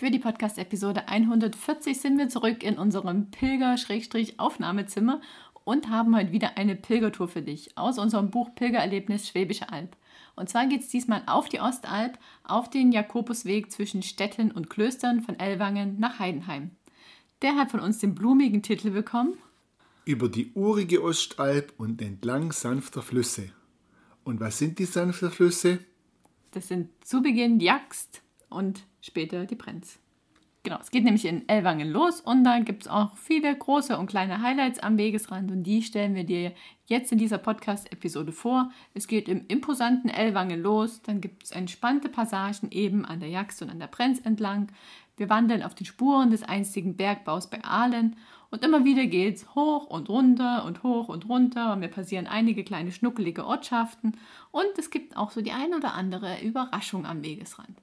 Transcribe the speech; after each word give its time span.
Für 0.00 0.10
die 0.10 0.18
Podcast-Episode 0.18 1.08
140 1.08 2.00
sind 2.00 2.16
wir 2.16 2.30
zurück 2.30 2.62
in 2.62 2.78
unserem 2.78 3.30
Pilger-Aufnahmezimmer 3.32 5.20
und 5.64 5.90
haben 5.90 6.16
heute 6.16 6.32
wieder 6.32 6.56
eine 6.56 6.74
Pilgertour 6.74 7.28
für 7.28 7.42
dich 7.42 7.76
aus 7.76 7.98
unserem 7.98 8.30
Buch 8.30 8.54
Pilgererlebnis 8.54 9.28
Schwäbische 9.28 9.70
Alb. 9.70 9.94
Und 10.36 10.48
zwar 10.48 10.66
geht 10.68 10.80
es 10.80 10.88
diesmal 10.88 11.22
auf 11.26 11.50
die 11.50 11.60
Ostalb, 11.60 12.18
auf 12.44 12.70
den 12.70 12.92
Jakobusweg 12.92 13.70
zwischen 13.70 14.02
Städten 14.02 14.50
und 14.52 14.70
Klöstern 14.70 15.20
von 15.20 15.38
Ellwangen 15.38 16.00
nach 16.00 16.18
Heidenheim. 16.18 16.70
Der 17.42 17.56
hat 17.56 17.70
von 17.70 17.80
uns 17.80 17.98
den 17.98 18.14
blumigen 18.14 18.62
Titel 18.62 18.92
bekommen. 18.92 19.34
Über 20.06 20.30
die 20.30 20.50
urige 20.54 21.04
Ostalb 21.04 21.74
und 21.76 22.00
entlang 22.00 22.52
sanfter 22.52 23.02
Flüsse. 23.02 23.50
Und 24.24 24.40
was 24.40 24.56
sind 24.56 24.78
die 24.78 24.86
sanften 24.86 25.30
Flüsse? 25.30 25.80
Das 26.52 26.68
sind 26.68 26.88
zu 27.04 27.20
Beginn 27.20 27.60
Axt 27.68 28.22
und 28.50 28.84
später 29.00 29.46
die 29.46 29.54
Brenz. 29.54 29.98
Genau, 30.62 30.76
es 30.78 30.90
geht 30.90 31.04
nämlich 31.04 31.24
in 31.24 31.48
Ellwangen 31.48 31.90
los 31.90 32.20
und 32.20 32.44
da 32.44 32.58
gibt 32.58 32.82
es 32.82 32.88
auch 32.88 33.16
viele 33.16 33.56
große 33.56 33.96
und 33.96 34.08
kleine 34.08 34.42
Highlights 34.42 34.78
am 34.80 34.98
Wegesrand 34.98 35.50
und 35.50 35.62
die 35.62 35.82
stellen 35.82 36.14
wir 36.14 36.24
dir 36.24 36.52
jetzt 36.84 37.12
in 37.12 37.16
dieser 37.16 37.38
Podcast-Episode 37.38 38.32
vor. 38.32 38.70
Es 38.92 39.08
geht 39.08 39.26
im 39.30 39.46
imposanten 39.48 40.10
Ellwangen 40.10 40.60
los, 40.60 41.00
dann 41.00 41.22
gibt 41.22 41.44
es 41.44 41.52
entspannte 41.52 42.10
Passagen 42.10 42.70
eben 42.72 43.06
an 43.06 43.20
der 43.20 43.30
Jaxt 43.30 43.62
und 43.62 43.70
an 43.70 43.78
der 43.78 43.86
Brenz 43.86 44.20
entlang. 44.20 44.70
Wir 45.16 45.30
wandeln 45.30 45.62
auf 45.62 45.74
den 45.74 45.86
Spuren 45.86 46.30
des 46.30 46.42
einstigen 46.42 46.94
Bergbaus 46.94 47.48
bei 47.48 47.64
Aalen 47.64 48.16
und 48.50 48.62
immer 48.62 48.84
wieder 48.84 49.06
geht 49.06 49.36
es 49.36 49.54
hoch 49.54 49.86
und 49.86 50.10
runter 50.10 50.66
und 50.66 50.82
hoch 50.82 51.08
und 51.08 51.26
runter 51.26 51.72
und 51.72 51.80
wir 51.80 51.88
passieren 51.88 52.26
einige 52.26 52.64
kleine 52.64 52.92
schnuckelige 52.92 53.46
Ortschaften 53.46 54.18
und 54.50 54.78
es 54.78 54.90
gibt 54.90 55.16
auch 55.16 55.30
so 55.30 55.40
die 55.40 55.52
ein 55.52 55.72
oder 55.72 55.94
andere 55.94 56.42
Überraschung 56.42 57.06
am 57.06 57.24
Wegesrand. 57.24 57.80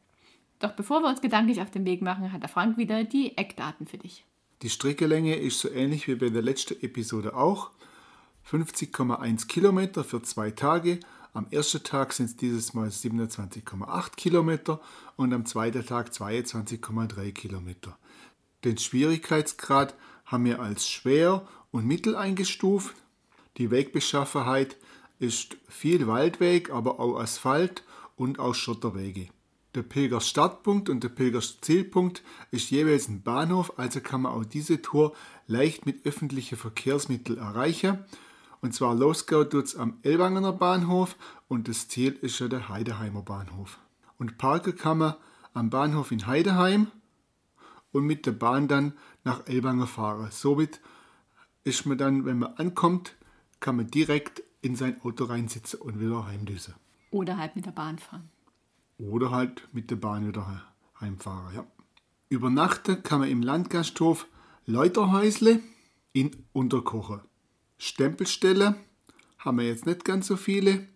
Doch 0.59 0.71
bevor 0.71 1.01
wir 1.01 1.09
uns 1.09 1.21
gedanklich 1.21 1.61
auf 1.61 1.71
den 1.71 1.85
Weg 1.85 2.01
machen, 2.01 2.31
hat 2.31 2.41
der 2.41 2.49
Frank 2.49 2.77
wieder 2.77 3.03
die 3.03 3.37
Eckdaten 3.37 3.85
für 3.85 3.97
dich. 3.97 4.25
Die 4.63 4.69
Streckelänge 4.69 5.35
ist 5.35 5.59
so 5.59 5.69
ähnlich 5.69 6.07
wie 6.07 6.15
bei 6.15 6.29
der 6.29 6.41
letzten 6.41 6.81
Episode 6.81 7.35
auch. 7.35 7.69
50,1 8.49 9.47
Kilometer 9.47 10.03
für 10.03 10.21
zwei 10.23 10.51
Tage. 10.51 10.99
Am 11.33 11.45
ersten 11.51 11.83
Tag 11.83 12.13
sind 12.13 12.25
es 12.25 12.37
dieses 12.37 12.73
Mal 12.73 12.87
27,8 12.87 14.15
Kilometer 14.15 14.81
und 15.15 15.33
am 15.33 15.45
zweiten 15.45 15.85
Tag 15.85 16.09
22,3 16.09 17.31
Kilometer. 17.33 17.97
Den 18.63 18.79
Schwierigkeitsgrad 18.79 19.93
haben 20.25 20.45
wir 20.45 20.59
als 20.59 20.89
schwer 20.89 21.47
und 21.69 21.85
mittel 21.85 22.15
eingestuft. 22.15 22.95
Die 23.57 23.69
Wegbeschaffenheit 23.69 24.77
ist 25.19 25.57
viel 25.67 26.07
Waldweg, 26.07 26.71
aber 26.71 26.99
auch 26.99 27.19
Asphalt 27.19 27.83
und 28.15 28.39
auch 28.39 28.55
Schotterwege. 28.55 29.27
Der 29.77 29.83
Pilgerstartpunkt 29.83 30.89
und 30.89 31.03
der 31.03 31.09
Pilgerszielpunkt 31.09 32.23
ist 32.49 32.71
jeweils 32.71 33.09
ein 33.09 33.21
Bahnhof, 33.21 33.77
also 33.77 34.01
kann 34.01 34.23
man 34.23 34.31
auch 34.31 34.43
diese 34.43 34.81
Tour 34.81 35.13
leicht 35.45 35.85
mit 35.85 36.03
öffentlichen 36.03 36.57
Verkehrsmitteln 36.57 37.37
erreichen. 37.37 37.99
Und 38.59 38.73
zwar 38.73 38.95
losgeht 38.95 39.53
es 39.53 39.75
am 39.75 39.99
Elwangener 40.01 40.51
Bahnhof 40.51 41.15
und 41.47 41.67
das 41.67 41.89
Ziel 41.89 42.13
ist 42.13 42.39
ja 42.39 42.47
der 42.47 42.69
Heideheimer 42.69 43.21
Bahnhof. 43.21 43.77
Und 44.17 44.39
parken 44.39 44.75
kann 44.75 44.97
man 44.97 45.13
am 45.53 45.69
Bahnhof 45.69 46.11
in 46.11 46.25
Heideheim 46.25 46.87
und 47.91 48.03
mit 48.03 48.25
der 48.25 48.31
Bahn 48.31 48.67
dann 48.67 48.93
nach 49.23 49.45
Elwanger 49.45 49.85
fahren. 49.85 50.29
Somit 50.31 50.81
ist 51.65 51.85
man 51.85 51.99
dann, 51.99 52.25
wenn 52.25 52.39
man 52.39 52.55
ankommt, 52.55 53.15
kann 53.59 53.75
man 53.75 53.91
direkt 53.91 54.41
in 54.61 54.75
sein 54.75 54.99
Auto 55.03 55.25
reinsitzen 55.25 55.79
und 55.79 55.99
wieder 55.99 56.25
heimdüsen. 56.25 56.73
Oder 57.11 57.37
halt 57.37 57.55
mit 57.55 57.67
der 57.67 57.71
Bahn 57.73 57.99
fahren. 57.99 58.31
Oder 58.97 59.31
halt 59.31 59.67
mit 59.73 59.91
der 59.91 59.95
Bahn 59.97 60.27
wieder 60.27 60.63
heimfahren. 60.99 61.55
Ja. 61.55 61.67
Übernachten 62.29 63.03
kann 63.03 63.19
man 63.19 63.29
im 63.29 63.41
Landgasthof 63.41 64.27
Leuterhäusle 64.65 65.61
in 66.13 66.31
Unterkochen. 66.51 67.21
Stempelstelle 67.77 68.75
haben 69.37 69.59
wir 69.59 69.67
jetzt 69.67 69.85
nicht 69.85 70.03
ganz 70.03 70.27
so 70.27 70.35
viele. 70.35 70.87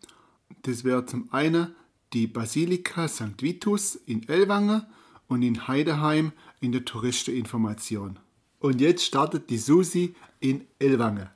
Das 0.63 0.83
wäre 0.83 1.05
zum 1.05 1.31
einen 1.31 1.75
die 2.13 2.27
Basilika 2.27 3.07
St. 3.07 3.41
Vitus 3.41 3.95
in 3.95 4.27
Ellwangen 4.27 4.85
und 5.27 5.43
in 5.43 5.67
Heideheim 5.67 6.33
in 6.59 6.71
der 6.71 6.83
Touristeninformation. 6.83 8.19
Und 8.59 8.81
jetzt 8.81 9.05
startet 9.05 9.49
die 9.49 9.57
Susi 9.57 10.15
in 10.39 10.67
Ellwangen 10.79 11.29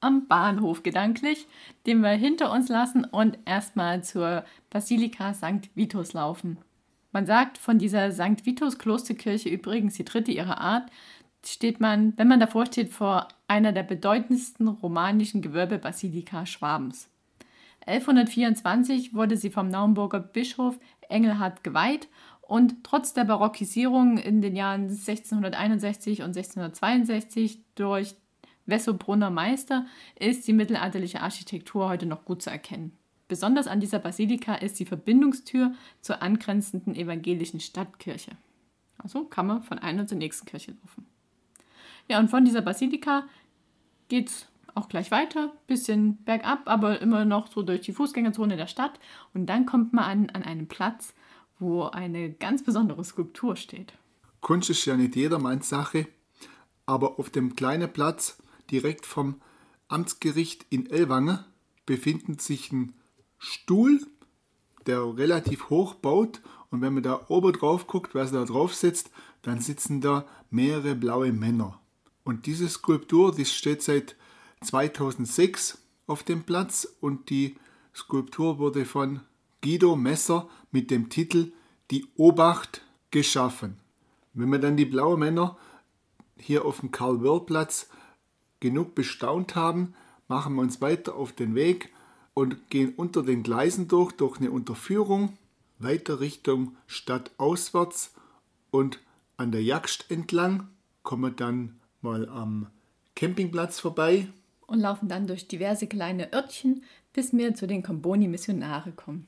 am 0.00 0.26
Bahnhof 0.26 0.82
gedanklich, 0.82 1.46
den 1.86 2.00
wir 2.00 2.10
hinter 2.10 2.52
uns 2.52 2.68
lassen 2.68 3.04
und 3.04 3.38
erstmal 3.44 4.02
zur 4.02 4.44
Basilika 4.70 5.34
St. 5.34 5.74
Vitus 5.74 6.12
laufen. 6.12 6.58
Man 7.12 7.26
sagt 7.26 7.58
von 7.58 7.78
dieser 7.78 8.12
St. 8.12 8.46
Vitus 8.46 8.78
Klosterkirche 8.78 9.48
übrigens 9.48 9.94
die 9.94 10.04
dritte 10.04 10.30
ihrer 10.30 10.60
Art, 10.60 10.90
steht 11.44 11.80
man, 11.80 12.12
wenn 12.16 12.28
man 12.28 12.40
davor 12.40 12.66
steht, 12.66 12.90
vor 12.92 13.28
einer 13.48 13.72
der 13.72 13.82
bedeutendsten 13.82 14.68
romanischen 14.68 15.42
Gewölbebasilika 15.42 16.46
Schwabens. 16.46 17.08
1124 17.86 19.14
wurde 19.14 19.36
sie 19.36 19.50
vom 19.50 19.68
Naumburger 19.68 20.20
Bischof 20.20 20.78
Engelhard 21.08 21.64
geweiht 21.64 22.08
und 22.42 22.84
trotz 22.84 23.14
der 23.14 23.24
Barockisierung 23.24 24.18
in 24.18 24.42
den 24.42 24.54
Jahren 24.54 24.82
1661 24.82 26.20
und 26.22 26.36
1662 26.36 27.60
durch 27.74 28.16
Wessobrunner 28.70 29.30
Meister 29.30 29.86
ist 30.18 30.46
die 30.46 30.52
mittelalterliche 30.52 31.20
Architektur 31.20 31.88
heute 31.88 32.06
noch 32.06 32.24
gut 32.24 32.42
zu 32.42 32.50
erkennen. 32.50 32.96
Besonders 33.28 33.68
an 33.68 33.80
dieser 33.80 34.00
Basilika 34.00 34.54
ist 34.56 34.80
die 34.80 34.86
Verbindungstür 34.86 35.72
zur 36.00 36.22
angrenzenden 36.22 36.94
evangelischen 36.96 37.60
Stadtkirche. 37.60 38.32
Also 38.98 39.24
kann 39.24 39.46
man 39.46 39.62
von 39.62 39.78
einer 39.78 40.06
zur 40.06 40.18
nächsten 40.18 40.46
Kirche 40.46 40.72
laufen. 40.72 41.06
Ja, 42.08 42.18
und 42.18 42.28
von 42.28 42.44
dieser 42.44 42.60
Basilika 42.60 43.24
geht 44.08 44.28
es 44.28 44.48
auch 44.74 44.88
gleich 44.88 45.10
weiter, 45.10 45.52
bisschen 45.66 46.16
bergab, 46.24 46.62
aber 46.66 47.00
immer 47.00 47.24
noch 47.24 47.46
so 47.46 47.62
durch 47.62 47.82
die 47.82 47.92
Fußgängerzone 47.92 48.56
der 48.56 48.66
Stadt. 48.66 48.98
Und 49.34 49.46
dann 49.46 49.66
kommt 49.66 49.92
man 49.92 50.04
an, 50.04 50.30
an 50.30 50.42
einen 50.42 50.68
Platz, 50.68 51.14
wo 51.58 51.84
eine 51.84 52.32
ganz 52.32 52.64
besondere 52.64 53.04
Skulptur 53.04 53.56
steht. 53.56 53.92
Kunst 54.40 54.70
ist 54.70 54.84
ja 54.86 54.96
nicht 54.96 55.16
jedermanns 55.16 55.68
Sache, 55.68 56.08
aber 56.86 57.18
auf 57.18 57.30
dem 57.30 57.54
kleinen 57.54 57.92
Platz 57.92 58.39
direkt 58.70 59.06
vom 59.06 59.40
Amtsgericht 59.88 60.66
in 60.70 60.88
Ellwange 60.88 61.44
befindet 61.86 62.40
sich 62.40 62.70
ein 62.72 62.94
Stuhl, 63.38 64.06
der 64.86 65.16
relativ 65.16 65.70
hoch 65.70 65.94
baut. 65.94 66.40
Und 66.70 66.80
wenn 66.80 66.94
man 66.94 67.02
da 67.02 67.26
oben 67.28 67.52
drauf 67.52 67.86
guckt, 67.86 68.14
wer 68.14 68.24
da 68.26 68.44
drauf 68.44 68.74
sitzt, 68.74 69.10
dann 69.42 69.60
sitzen 69.60 70.00
da 70.00 70.26
mehrere 70.50 70.94
blaue 70.94 71.32
Männer. 71.32 71.80
Und 72.22 72.46
diese 72.46 72.68
Skulptur, 72.68 73.34
die 73.34 73.44
steht 73.44 73.82
seit 73.82 74.14
2006 74.62 75.78
auf 76.06 76.22
dem 76.22 76.44
Platz 76.44 76.86
und 77.00 77.30
die 77.30 77.56
Skulptur 77.94 78.58
wurde 78.58 78.84
von 78.84 79.20
Guido 79.62 79.96
Messer 79.96 80.48
mit 80.70 80.90
dem 80.90 81.08
Titel 81.08 81.52
Die 81.90 82.06
Obacht 82.16 82.82
geschaffen. 83.10 83.78
Wenn 84.32 84.48
man 84.48 84.60
dann 84.60 84.76
die 84.76 84.84
blauen 84.84 85.18
Männer 85.18 85.56
hier 86.36 86.64
auf 86.64 86.80
dem 86.80 86.90
Karl-Wörl-Platz 86.90 87.88
genug 88.60 88.94
bestaunt 88.94 89.56
haben, 89.56 89.94
machen 90.28 90.54
wir 90.54 90.62
uns 90.62 90.80
weiter 90.80 91.16
auf 91.16 91.32
den 91.32 91.54
Weg 91.54 91.92
und 92.34 92.70
gehen 92.70 92.94
unter 92.96 93.22
den 93.22 93.42
Gleisen 93.42 93.88
durch, 93.88 94.12
durch 94.12 94.38
eine 94.38 94.50
Unterführung, 94.50 95.36
weiter 95.78 96.20
Richtung 96.20 96.76
Stadt 96.86 97.30
auswärts 97.38 98.14
und 98.70 99.00
an 99.36 99.52
der 99.52 99.62
Jagst 99.62 100.10
entlang, 100.10 100.68
kommen 101.02 101.34
dann 101.34 101.80
mal 102.02 102.28
am 102.28 102.68
Campingplatz 103.14 103.80
vorbei. 103.80 104.28
Und 104.66 104.80
laufen 104.80 105.08
dann 105.08 105.26
durch 105.26 105.48
diverse 105.48 105.86
kleine 105.86 106.32
Örtchen, 106.32 106.84
bis 107.12 107.32
wir 107.32 107.54
zu 107.54 107.66
den 107.66 107.82
Comboni-Missionare 107.82 108.92
kommen. 108.92 109.26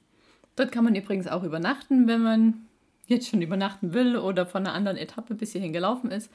Dort 0.55 0.71
kann 0.71 0.85
man 0.85 0.95
übrigens 0.95 1.27
auch 1.27 1.43
übernachten, 1.43 2.07
wenn 2.07 2.23
man 2.23 2.67
jetzt 3.07 3.29
schon 3.29 3.43
übernachten 3.43 3.95
will 3.95 4.17
oder 4.17 4.47
von 4.47 4.67
einer 4.67 4.75
anderen 4.75 4.97
Etappe 4.97 5.35
bis 5.35 5.53
hierhin 5.53 5.73
gelaufen 5.73 6.11
ist. 6.11 6.31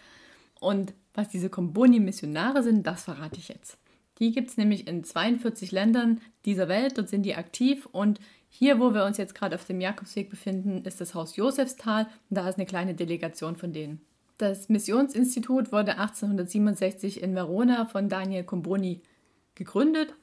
Und 0.60 0.94
was 1.14 1.30
diese 1.30 1.50
Comboni-Missionare 1.50 2.64
sind, 2.64 2.86
das 2.86 3.04
verrate 3.04 3.38
ich 3.38 3.48
jetzt. 3.48 3.78
Die 4.20 4.32
gibt 4.32 4.50
es 4.50 4.58
nämlich 4.58 4.88
in 4.88 5.04
42 5.04 5.72
Ländern 5.72 6.22
dieser 6.46 6.68
Welt, 6.68 6.98
dort 6.98 7.10
sind 7.10 7.24
die 7.24 7.36
aktiv 7.36 7.88
und 7.92 8.20
hier, 8.50 8.80
wo 8.80 8.94
wir 8.94 9.06
uns 9.06 9.18
jetzt 9.18 9.36
gerade 9.36 9.56
auf 9.56 9.66
dem 9.66 9.82
Jakobsweg 9.82 10.30
befinden, 10.30 10.84
ist 10.86 11.02
das 11.02 11.14
Haus 11.14 11.36
Josefsthal 11.36 12.08
und 12.30 12.38
da 12.38 12.48
ist 12.48 12.56
eine 12.56 12.66
kleine 12.66 12.96
Delegation 12.96 13.56
von 13.56 13.74
denen. 13.74 14.02
Das 14.38 14.70
Missionsinstitut 14.70 15.72
wurde 15.72 15.98
1867 15.98 17.22
in 17.22 17.36
Verona 17.36 17.86
von 17.86 18.10
Daniel 18.10 18.44
Comboni 18.44 19.02
gegründet 19.56 20.14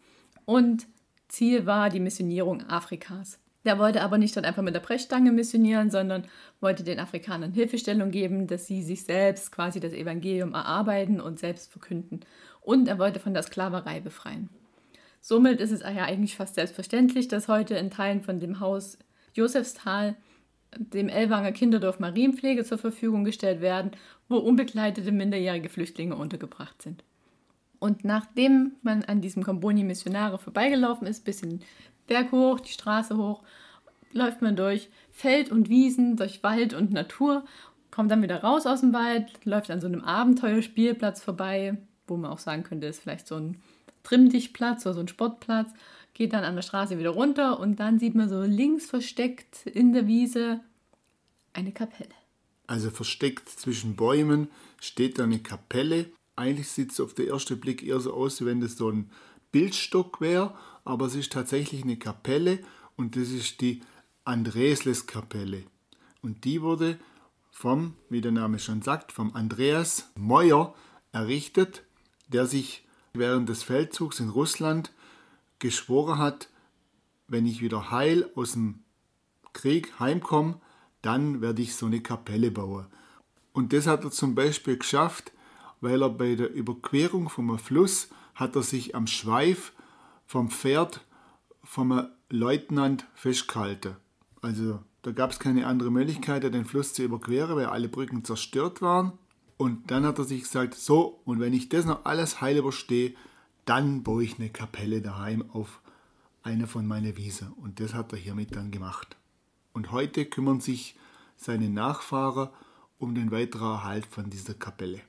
und 0.45 0.87
Ziel 1.29 1.67
war 1.67 1.91
die 1.91 2.01
Missionierung 2.01 2.63
Afrikas. 2.63 3.39
Der 3.65 3.79
wollte 3.79 4.03
aber 4.03 4.19
nicht 4.19 4.37
dort 4.37 4.47
einfach 4.47 4.63
mit 4.63 4.75
der 4.75 4.81
Brechstange 4.81 5.33
missionieren, 5.33 5.91
sondern 5.91 6.27
wollte 6.61 6.85
den 6.85 7.01
Afrikanern 7.01 7.53
Hilfestellung 7.53 8.11
geben, 8.11 8.47
dass 8.47 8.67
sie 8.67 8.83
sich 8.83 9.05
selbst 9.05 9.53
quasi 9.53 9.81
das 9.81 9.93
Evangelium 9.93 10.53
erarbeiten 10.53 11.21
und 11.21 11.39
selbst 11.39 11.73
verkünden. 11.73 12.21
Und 12.61 12.89
er 12.89 12.99
wollte 12.99 13.21
von 13.21 13.33
der 13.33 13.43
Sklaverei 13.43 14.01
befreien. 14.01 14.51
Somit 15.21 15.61
ist 15.61 15.71
es 15.71 15.81
ja 15.81 16.05
eigentlich 16.05 16.37
fast 16.37 16.55
selbstverständlich, 16.55 17.29
dass 17.29 17.49
heute 17.49 17.75
in 17.77 17.91
Teilen 17.91 18.23
von 18.23 18.41
dem 18.41 18.61
Haus 18.61 18.99
Josefsthal 19.33 20.17
dem 20.77 21.09
Ellwanger 21.09 21.53
Kinderdorf 21.53 21.99
Marienpflege 21.99 22.65
zur 22.65 22.79
Verfügung 22.79 23.25
gestellt 23.25 23.61
werden, 23.61 23.93
wo 24.29 24.37
unbegleitete 24.37 25.13
minderjährige 25.13 25.69
Flüchtlinge 25.69 26.17
untergebracht 26.17 26.83
sind. 26.83 27.05
Und 27.79 28.05
nachdem 28.05 28.73
man 28.83 29.05
an 29.05 29.21
diesem 29.21 29.43
Comboni 29.43 29.85
Missionare 29.85 30.39
vorbeigelaufen 30.39 31.07
ist, 31.07 31.25
bis 31.25 31.43
in 31.43 31.61
Berg 32.07 32.33
hoch, 32.33 32.61
die 32.61 32.73
Straße 32.73 33.17
hoch, 33.17 33.43
läuft 34.13 34.43
man 34.43 34.57
durch 34.57 34.89
Feld 35.11 35.51
und 35.51 35.69
Wiesen, 35.69 36.17
durch 36.17 36.43
Wald 36.43 36.75
und 36.75 36.93
Natur, 36.93 37.45
kommt 37.91 38.11
dann 38.11 38.23
wieder 38.23 38.43
raus 38.43 38.67
aus 38.67 38.81
dem 38.81 38.93
Wald, 38.93 39.31
läuft 39.45 39.71
an 39.71 39.81
so 39.81 39.87
einem 39.87 40.03
Abenteuerspielplatz 40.03 41.23
vorbei, 41.23 41.79
wo 42.07 42.17
man 42.17 42.31
auch 42.31 42.39
sagen 42.39 42.63
könnte, 42.63 42.87
ist 42.87 43.03
vielleicht 43.03 43.27
so 43.27 43.37
ein 43.37 43.63
Trimmdichtplatz 44.03 44.85
oder 44.87 44.95
so 44.95 45.01
ein 45.01 45.09
Sportplatz, 45.09 45.71
geht 46.13 46.33
dann 46.33 46.45
an 46.45 46.55
der 46.55 46.63
Straße 46.63 46.99
wieder 46.99 47.11
runter 47.11 47.59
und 47.59 47.81
dann 47.81 47.99
sieht 47.99 48.15
man 48.15 48.29
so 48.29 48.43
links 48.43 48.87
versteckt 48.87 49.67
in 49.67 49.93
der 49.93 50.07
Wiese 50.07 50.61
eine 51.53 51.73
Kapelle. 51.73 52.15
Also 52.67 52.91
versteckt 52.91 53.49
zwischen 53.49 53.97
Bäumen 53.97 54.49
steht 54.81 55.19
da 55.19 55.25
eine 55.25 55.41
Kapelle. 55.41 56.07
Eigentlich 56.37 56.69
sieht 56.69 56.93
es 56.93 57.01
auf 57.01 57.15
den 57.15 57.29
ersten 57.29 57.61
Blick 57.61 57.83
eher 57.83 58.01
so 58.01 58.13
aus, 58.13 58.41
wie 58.41 58.47
wenn 58.47 58.61
das 58.61 58.77
so 58.77 58.91
ein 58.91 59.11
Bildstock 59.55 60.21
wäre 60.21 60.53
aber 60.85 61.07
es 61.07 61.15
ist 61.15 61.33
tatsächlich 61.33 61.83
eine 61.83 61.97
Kapelle 61.97 62.59
und 62.97 63.17
das 63.17 63.31
ist 63.31 63.61
die 63.61 63.83
Andreasles-Kapelle. 64.25 65.63
Und 66.23 66.45
die 66.45 66.61
wurde 66.61 66.99
vom, 67.53 67.95
wie 68.09 68.21
der 68.21 68.33
Name 68.33 68.59
schon 68.59 68.83
sagt, 68.83 69.13
vom 69.13 69.35
Andreas 69.35 70.11
Meuer 70.17 70.75
errichtet, 71.13 71.85
der 72.29 72.47
sich 72.47 72.85
während 73.13 73.49
des 73.49 73.63
Feldzugs 73.63 74.21
in 74.21 74.29
Russland 74.29 74.93
geschworen 75.61 76.19
hat, 76.19 76.49
wenn 77.29 77.47
ich 77.47 77.63
wieder 77.63 77.93
heil 77.93 78.29
aus 78.35 78.53
dem 78.53 78.81
Krieg 79.53 79.99
heimkomme, 80.01 80.61
dann 81.01 81.41
werde 81.41 81.63
ich 81.63 81.77
so 81.77 81.87
eine 81.87 82.01
Kapelle 82.01 82.51
bauen. 82.51 82.87
Und 83.53 83.73
das 83.73 83.87
hat 83.87 84.05
er 84.05 84.11
zum 84.11 84.35
Beispiel 84.35 84.79
geschafft, 84.79 85.33
weil 85.81 86.03
er 86.03 86.11
bei 86.11 86.35
der 86.35 86.53
Überquerung 86.53 87.29
vom 87.29 87.57
Fluss 87.59 88.09
hat 88.35 88.57
er 88.57 88.63
sich 88.63 88.95
am 88.95 89.07
Schweif 89.07 89.73
vom 90.27 90.51
Pferd 90.51 91.05
vom 91.63 92.09
Leutnant 92.29 93.07
festgehalten. 93.15 93.97
Also 94.43 94.81
da 95.03 95.13
gab 95.13 95.31
es 95.31 95.39
keine 95.39 95.67
andere 95.67 95.91
Möglichkeit, 95.91 96.43
den 96.43 96.65
Fluss 96.65 96.93
zu 96.93 97.03
überqueren, 97.03 97.57
weil 97.57 97.67
alle 97.67 97.89
Brücken 97.89 98.25
zerstört 98.25 98.83
waren. 98.83 99.13
Und 99.57 99.91
dann 99.91 100.05
hat 100.05 100.19
er 100.19 100.25
sich 100.25 100.43
gesagt, 100.43 100.75
so, 100.75 101.21
und 101.25 101.41
wenn 101.41 101.53
ich 101.53 101.69
das 101.69 101.85
noch 101.85 102.05
alles 102.05 102.41
heil 102.41 102.57
überstehe, 102.57 103.15
dann 103.65 104.03
baue 104.03 104.25
ich 104.25 104.39
eine 104.39 104.51
Kapelle 104.51 105.01
daheim 105.01 105.49
auf 105.51 105.81
eine 106.43 106.67
von 106.67 106.87
meinen 106.87 107.17
Wiesen. 107.17 107.53
Und 107.53 107.81
das 107.81 107.95
hat 107.95 108.13
er 108.13 108.19
hiermit 108.19 108.57
dann 108.57 108.71
gemacht. 108.71 109.17
Und 109.73 109.93
heute 109.93 110.27
kümmern 110.27 110.61
sich 110.61 110.97
seine 111.37 111.69
Nachfahrer 111.69 112.53
um 112.99 113.15
den 113.15 113.31
weiteren 113.31 113.73
Erhalt 113.73 114.07
von 114.07 114.31
dieser 114.31 114.55
Kapelle. 114.55 115.01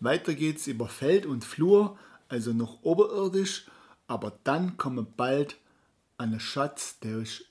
Weiter 0.00 0.34
geht 0.34 0.58
es 0.58 0.66
über 0.66 0.88
Feld 0.88 1.26
und 1.26 1.44
Flur, 1.44 1.96
also 2.32 2.52
noch 2.52 2.82
oberirdisch 2.82 3.66
aber 4.12 4.38
dann 4.44 4.76
kommen 4.76 5.06
bald 5.16 5.56
an 6.18 6.32
einen 6.32 6.40
Schatz, 6.40 6.98
der 7.00 7.20
ist 7.20 7.46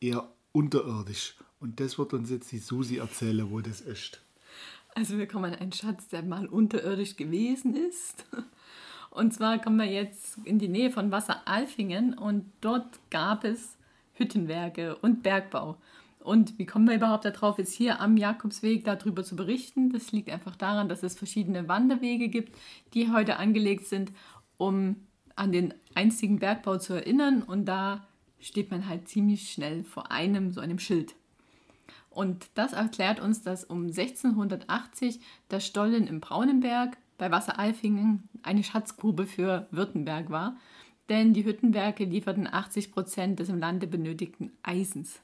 eher 0.00 0.28
unterirdisch. 0.50 1.36
Und 1.60 1.78
das 1.78 1.98
wird 1.98 2.12
uns 2.14 2.30
jetzt 2.30 2.50
die 2.50 2.58
Susi 2.58 2.96
erzählen, 2.96 3.48
wo 3.48 3.60
das 3.60 3.80
ist. 3.80 4.20
Also 4.96 5.18
wir 5.18 5.28
kommen 5.28 5.52
an 5.52 5.60
einen 5.60 5.72
Schatz, 5.72 6.08
der 6.08 6.24
mal 6.24 6.46
unterirdisch 6.46 7.14
gewesen 7.14 7.76
ist. 7.76 8.24
Und 9.10 9.32
zwar 9.34 9.60
kommen 9.60 9.76
wir 9.76 9.86
jetzt 9.86 10.38
in 10.44 10.58
die 10.58 10.66
Nähe 10.66 10.90
von 10.90 11.12
Wasseralfingen 11.12 12.14
und 12.14 12.50
dort 12.60 12.98
gab 13.10 13.44
es 13.44 13.76
Hüttenwerke 14.14 14.96
und 14.96 15.22
Bergbau. 15.22 15.76
Und 16.22 16.58
wie 16.58 16.66
kommen 16.66 16.86
wir 16.86 16.94
überhaupt 16.94 17.24
darauf, 17.24 17.58
jetzt 17.58 17.72
hier 17.72 18.00
am 18.00 18.16
Jakobsweg 18.16 18.84
darüber 18.84 19.24
zu 19.24 19.36
berichten? 19.36 19.90
Das 19.90 20.12
liegt 20.12 20.30
einfach 20.30 20.54
daran, 20.54 20.88
dass 20.88 21.02
es 21.02 21.16
verschiedene 21.16 21.66
Wanderwege 21.66 22.28
gibt, 22.28 22.56
die 22.92 23.10
heute 23.10 23.36
angelegt 23.36 23.86
sind, 23.86 24.12
um 24.58 24.96
an 25.34 25.52
den 25.52 25.72
einstigen 25.94 26.38
Bergbau 26.38 26.76
zu 26.76 26.92
erinnern 26.92 27.42
und 27.42 27.64
da 27.64 28.06
steht 28.38 28.70
man 28.70 28.86
halt 28.86 29.08
ziemlich 29.08 29.50
schnell 29.50 29.84
vor 29.84 30.10
einem 30.10 30.52
so 30.52 30.60
einem 30.60 30.78
Schild. 30.78 31.14
Und 32.10 32.50
das 32.54 32.72
erklärt 32.72 33.20
uns, 33.20 33.42
dass 33.42 33.64
um 33.64 33.86
1680 33.86 35.20
der 35.50 35.60
Stollen 35.60 36.06
im 36.06 36.20
Braunenberg 36.20 36.98
bei 37.16 37.30
Wasseralfingen 37.30 38.28
eine 38.42 38.64
Schatzgrube 38.64 39.26
für 39.26 39.68
Württemberg 39.70 40.30
war, 40.30 40.56
denn 41.08 41.32
die 41.32 41.44
Hüttenwerke 41.44 42.04
lieferten 42.04 42.46
80 42.46 42.92
Prozent 42.92 43.40
des 43.40 43.48
im 43.48 43.58
Lande 43.58 43.86
benötigten 43.86 44.52
Eisens. 44.62 45.20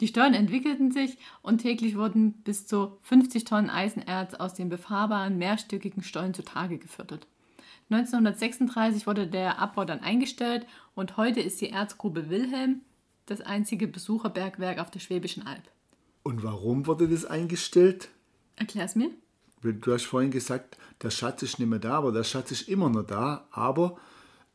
Die 0.00 0.06
Stollen 0.06 0.32
entwickelten 0.32 0.90
sich 0.90 1.18
und 1.42 1.58
täglich 1.58 1.96
wurden 1.96 2.32
bis 2.32 2.66
zu 2.66 2.96
50 3.02 3.44
Tonnen 3.44 3.68
Eisenerz 3.68 4.34
aus 4.34 4.54
den 4.54 4.70
befahrbaren 4.70 5.36
mehrstöckigen 5.36 6.02
Stollen 6.02 6.32
zutage 6.32 6.78
gefördert. 6.78 7.26
1936 7.90 9.06
wurde 9.06 9.26
der 9.26 9.58
Abbau 9.58 9.84
dann 9.84 10.00
eingestellt 10.00 10.66
und 10.94 11.16
heute 11.16 11.40
ist 11.40 11.60
die 11.60 11.70
Erzgrube 11.70 12.30
Wilhelm 12.30 12.80
das 13.26 13.40
einzige 13.42 13.86
Besucherbergwerk 13.88 14.78
auf 14.78 14.90
der 14.90 15.00
Schwäbischen 15.00 15.46
Alb. 15.46 15.62
Und 16.22 16.42
warum 16.42 16.86
wurde 16.86 17.08
das 17.08 17.24
eingestellt? 17.24 18.08
Erklär's 18.56 18.94
mir. 18.94 19.10
Du 19.62 19.92
hast 19.92 20.04
vorhin 20.04 20.30
gesagt, 20.30 20.78
der 21.02 21.10
Schatz 21.10 21.42
ist 21.42 21.58
nicht 21.58 21.68
mehr 21.68 21.78
da, 21.78 21.98
aber 21.98 22.12
der 22.12 22.24
Schatz 22.24 22.50
ist 22.50 22.68
immer 22.68 22.88
noch 22.88 23.06
da, 23.06 23.46
aber 23.50 23.98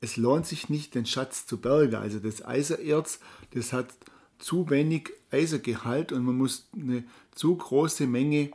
es 0.01 0.17
lohnt 0.17 0.47
sich 0.47 0.69
nicht, 0.69 0.95
den 0.95 1.05
Schatz 1.05 1.45
zu 1.45 1.57
bergen. 1.57 1.95
Also 1.95 2.19
das 2.19 2.43
Eisenerz, 2.43 3.19
das 3.51 3.71
hat 3.73 3.87
zu 4.39 4.69
wenig 4.69 5.11
Eisergehalt 5.31 6.11
und 6.11 6.23
man 6.23 6.37
muss 6.37 6.69
eine 6.73 7.03
zu 7.33 7.55
große 7.55 8.07
Menge 8.07 8.51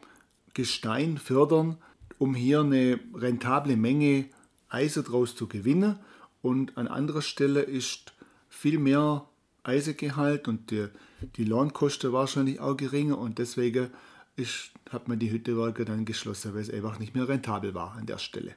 Gestein 0.55 1.19
fördern, 1.19 1.77
um 2.19 2.35
hier 2.35 2.61
eine 2.61 3.01
rentable 3.15 3.77
Menge 3.77 4.27
Eisen 4.69 5.05
daraus 5.05 5.35
zu 5.35 5.49
gewinnen. 5.49 5.99
Und 6.43 6.77
an 6.77 6.89
anderer 6.89 7.23
Stelle 7.23 7.63
ist 7.63 8.15
viel 8.49 8.79
mehr 8.79 9.27
Eisengehalt 9.63 10.49
und 10.49 10.71
die, 10.71 10.89
die 11.37 11.45
Lohnkosten 11.45 12.13
wahrscheinlich 12.13 12.61
auch 12.61 12.77
geringer 12.77 13.19
und 13.19 13.39
deswegen 13.39 13.91
ist, 14.37 14.73
hat 14.91 15.09
man 15.09 15.19
die 15.19 15.31
Hüttewerke 15.31 15.85
dann 15.85 16.05
geschlossen, 16.05 16.55
weil 16.55 16.63
es 16.63 16.71
einfach 16.71 16.99
nicht 16.99 17.15
mehr 17.15 17.29
rentabel 17.29 17.75
war 17.75 17.93
an 17.93 18.07
der 18.07 18.19
Stelle. 18.19 18.55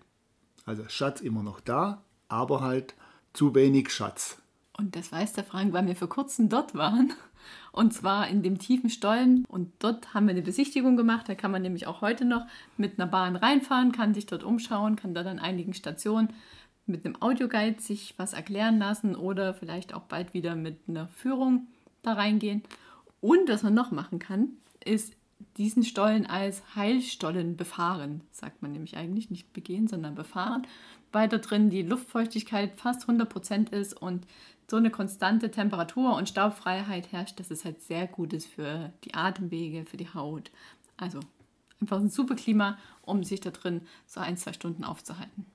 Also 0.65 0.83
Schatz 0.87 1.19
immer 1.21 1.43
noch 1.43 1.59
da, 1.59 2.03
aber 2.29 2.61
halt 2.61 2.95
zu 3.33 3.53
wenig 3.53 3.91
Schatz. 3.91 4.37
Und 4.77 4.95
das 4.95 5.11
weiß 5.11 5.33
der 5.33 5.43
Frank, 5.43 5.71
weil 5.73 5.85
wir 5.85 5.95
vor 5.95 6.09
kurzem 6.09 6.49
dort 6.49 6.73
waren. 6.75 7.13
Und 7.71 7.93
zwar 7.93 8.27
in 8.27 8.41
dem 8.41 8.57
tiefen 8.57 8.89
Stollen. 8.89 9.45
Und 9.45 9.71
dort 9.79 10.13
haben 10.13 10.25
wir 10.25 10.31
eine 10.31 10.41
Besichtigung 10.41 10.97
gemacht. 10.97 11.29
Da 11.29 11.35
kann 11.35 11.51
man 11.51 11.61
nämlich 11.61 11.87
auch 11.87 12.01
heute 12.01 12.25
noch 12.25 12.45
mit 12.77 12.99
einer 12.99 13.09
Bahn 13.09 13.35
reinfahren, 13.35 13.91
kann 13.91 14.13
sich 14.13 14.25
dort 14.25 14.43
umschauen, 14.43 14.95
kann 14.95 15.13
dort 15.13 15.27
an 15.27 15.39
einigen 15.39 15.73
Stationen 15.73 16.33
mit 16.85 17.05
einem 17.05 17.21
Audioguide 17.21 17.81
sich 17.81 18.13
was 18.17 18.33
erklären 18.33 18.77
lassen 18.77 19.15
oder 19.15 19.53
vielleicht 19.53 19.93
auch 19.93 20.03
bald 20.03 20.33
wieder 20.33 20.55
mit 20.55 20.79
einer 20.87 21.07
Führung 21.07 21.67
da 22.01 22.13
reingehen. 22.13 22.63
Und 23.21 23.47
was 23.47 23.63
man 23.63 23.73
noch 23.73 23.91
machen 23.91 24.19
kann, 24.19 24.49
ist 24.83 25.15
diesen 25.57 25.83
Stollen 25.83 26.25
als 26.25 26.75
Heilstollen 26.75 27.55
befahren, 27.55 28.21
sagt 28.31 28.61
man 28.61 28.71
nämlich 28.71 28.97
eigentlich, 28.97 29.29
nicht 29.29 29.53
begehen, 29.53 29.87
sondern 29.87 30.15
befahren, 30.15 30.67
weil 31.11 31.29
da 31.29 31.37
drin 31.37 31.69
die 31.69 31.83
Luftfeuchtigkeit 31.83 32.75
fast 32.75 33.07
100% 33.07 33.71
ist 33.71 33.93
und 33.93 34.25
so 34.69 34.77
eine 34.77 34.89
konstante 34.89 35.51
Temperatur 35.51 36.15
und 36.15 36.29
Staubfreiheit 36.29 37.11
herrscht, 37.11 37.39
dass 37.39 37.51
es 37.51 37.65
halt 37.65 37.81
sehr 37.81 38.07
gut 38.07 38.33
ist 38.33 38.47
für 38.47 38.91
die 39.03 39.13
Atemwege, 39.13 39.85
für 39.85 39.97
die 39.97 40.13
Haut. 40.13 40.51
Also 40.97 41.19
einfach 41.81 41.99
ein 41.99 42.09
super 42.09 42.35
Klima, 42.35 42.77
um 43.01 43.23
sich 43.23 43.41
da 43.41 43.51
drin 43.51 43.81
so 44.05 44.19
ein, 44.19 44.37
zwei 44.37 44.53
Stunden 44.53 44.83
aufzuhalten. 44.83 45.45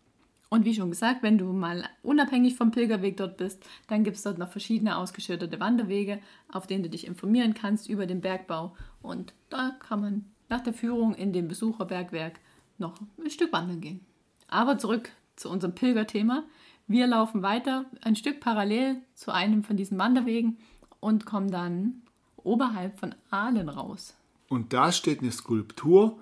Und 0.51 0.65
wie 0.65 0.75
schon 0.75 0.91
gesagt, 0.91 1.23
wenn 1.23 1.37
du 1.37 1.53
mal 1.53 1.85
unabhängig 2.03 2.57
vom 2.57 2.71
Pilgerweg 2.71 3.19
dort 3.19 3.37
bist, 3.37 3.63
dann 3.87 4.03
gibt 4.03 4.17
es 4.17 4.23
dort 4.23 4.39
noch 4.39 4.51
verschiedene 4.51 4.97
ausgeschilderte 4.97 5.61
Wanderwege, 5.61 6.21
auf 6.51 6.67
denen 6.67 6.83
du 6.83 6.89
dich 6.89 7.07
informieren 7.07 7.53
kannst 7.53 7.89
über 7.89 8.07
den 8.07 8.23
Bergbau. 8.23 8.75
Und 9.03 9.35
da 9.51 9.77
kann 9.79 10.01
man 10.01 10.25
nach 10.49 10.63
der 10.63 10.73
Führung 10.73 11.15
in 11.15 11.33
dem 11.33 11.49
Besucherbergwerk 11.49 12.41
noch 12.79 12.95
ein 13.23 13.31
Stück 13.31 13.53
wandern 13.53 13.81
gehen. 13.81 14.01
Aber 14.49 14.79
zurück 14.79 15.11
zu 15.37 15.51
unserem 15.51 15.75
Pilgerthema. 15.75 16.45
Wir 16.91 17.07
laufen 17.07 17.43
weiter, 17.43 17.85
ein 18.01 18.17
Stück 18.17 18.41
parallel 18.41 18.97
zu 19.15 19.31
einem 19.31 19.63
von 19.63 19.77
diesen 19.77 19.99
Wanderwegen 19.99 20.57
und 21.01 21.27
kommen 21.27 21.51
dann 21.51 22.01
oberhalb 22.39 22.99
von 22.99 23.15
Aalen 23.31 23.69
raus. 23.69 24.15
Und 24.49 24.73
da 24.73 24.91
steht 24.91 25.21
eine 25.21 25.31
Skulptur 25.31 26.19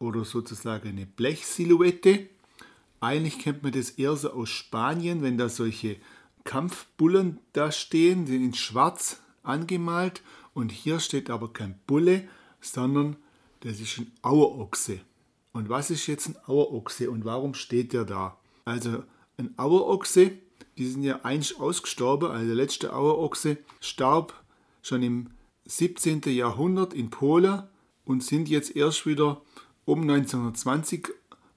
oder 0.00 0.24
sozusagen 0.24 0.88
eine 0.88 1.06
Blechsilhouette. 1.06 2.28
Eigentlich 2.98 3.38
kennt 3.38 3.62
man 3.62 3.70
das 3.70 3.90
eher 3.90 4.16
so 4.16 4.32
aus 4.32 4.50
Spanien, 4.50 5.22
wenn 5.22 5.38
da 5.38 5.48
solche 5.48 5.96
Kampfbullen 6.42 7.38
da 7.52 7.70
stehen, 7.70 8.26
die 8.26 8.44
in 8.44 8.54
schwarz 8.54 9.22
angemalt. 9.44 10.22
Und 10.54 10.72
hier 10.72 10.98
steht 10.98 11.30
aber 11.30 11.52
kein 11.52 11.78
Bulle, 11.86 12.26
sondern 12.60 13.14
das 13.60 13.78
ist 13.78 13.98
ein 13.98 14.10
Auerochse. 14.22 14.98
Und 15.52 15.68
was 15.68 15.90
ist 15.90 16.08
jetzt 16.08 16.30
ein 16.30 16.36
Auerochse 16.46 17.12
und 17.12 17.24
warum 17.24 17.54
steht 17.54 17.92
der 17.92 18.04
da? 18.04 18.36
Also 18.64 19.04
ein 19.36 19.54
Auerochse, 19.58 20.32
die 20.78 20.86
sind 20.86 21.02
ja 21.02 21.20
einst 21.22 21.60
ausgestorben, 21.60 22.30
also 22.30 22.46
der 22.46 22.54
letzte 22.54 22.92
Auerochse 22.94 23.58
starb 23.80 24.34
schon 24.82 25.02
im 25.02 25.30
17. 25.66 26.22
Jahrhundert 26.26 26.94
in 26.94 27.10
Polen 27.10 27.62
und 28.04 28.22
sind 28.22 28.48
jetzt 28.48 28.74
erst 28.76 29.06
wieder 29.06 29.42
um 29.84 30.02
1920 30.02 31.08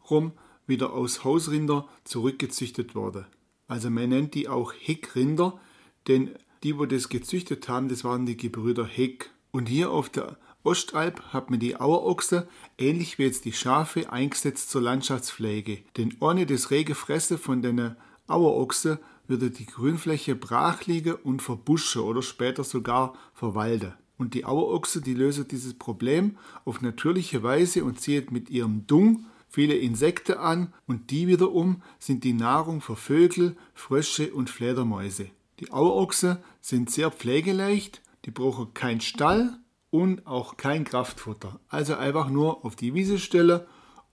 rum 0.09 0.31
wieder 0.65 0.93
aus 0.93 1.23
Hausrinder 1.23 1.87
zurückgezüchtet 2.03 2.95
worden. 2.95 3.25
Also 3.67 3.89
man 3.89 4.09
nennt 4.09 4.33
die 4.33 4.47
auch 4.47 4.73
Heckrinder, 4.73 5.59
denn 6.07 6.35
die, 6.63 6.77
wo 6.77 6.85
das 6.85 7.09
gezüchtet 7.09 7.67
haben, 7.69 7.89
das 7.89 8.03
waren 8.03 8.25
die 8.25 8.37
Gebrüder 8.37 8.85
Heck. 8.85 9.31
Und 9.51 9.67
hier 9.67 9.91
auf 9.91 10.09
der 10.09 10.37
Ostalb 10.67 11.21
hat 11.31 11.49
man 11.49 11.61
die 11.61 11.79
Auerochse, 11.79 12.45
ähnlich 12.77 13.17
wie 13.17 13.23
jetzt 13.23 13.45
die 13.45 13.53
Schafe, 13.53 14.11
eingesetzt 14.11 14.69
zur 14.69 14.81
Landschaftspflege. 14.81 15.79
Denn 15.95 16.17
ohne 16.19 16.45
das 16.45 16.71
rege 16.71 16.93
Fressen 16.93 17.37
von 17.37 17.61
den 17.61 17.95
Auerochse 18.27 18.99
würde 19.27 19.49
die 19.49 19.65
Grünfläche 19.65 20.35
brach 20.35 20.85
liegen 20.85 21.13
und 21.13 21.41
verbuschen 21.41 22.01
oder 22.01 22.21
später 22.21 22.65
sogar 22.65 23.13
verwalden. 23.33 23.93
Und 24.17 24.33
die 24.33 24.43
Auerochse, 24.43 24.99
die 24.99 25.13
lösen 25.13 25.47
dieses 25.47 25.73
Problem 25.73 26.37
auf 26.65 26.81
natürliche 26.81 27.43
Weise 27.43 27.85
und 27.85 28.01
ziehen 28.01 28.27
mit 28.31 28.49
ihrem 28.49 28.85
Dung 28.87 29.25
viele 29.47 29.75
Insekten 29.75 30.37
an 30.37 30.73
und 30.85 31.11
die 31.11 31.27
wiederum 31.27 31.81
sind 31.97 32.25
die 32.25 32.33
Nahrung 32.33 32.81
für 32.81 32.97
Vögel, 32.97 33.55
Frösche 33.73 34.33
und 34.33 34.49
Fledermäuse. 34.49 35.29
Die 35.61 35.71
Auerochse 35.71 36.43
sind 36.59 36.89
sehr 36.89 37.09
pflegeleicht, 37.09 38.01
die 38.25 38.31
brauchen 38.31 38.73
keinen 38.73 38.99
Stall 38.99 39.57
und 39.97 40.27
auch 40.27 40.57
kein 40.57 40.83
Kraftfutter. 40.83 41.59
Also 41.69 41.95
einfach 41.95 42.29
nur 42.29 42.63
auf 42.63 42.75
die 42.75 42.93
Wiese 42.93 43.17
stellen 43.17 43.61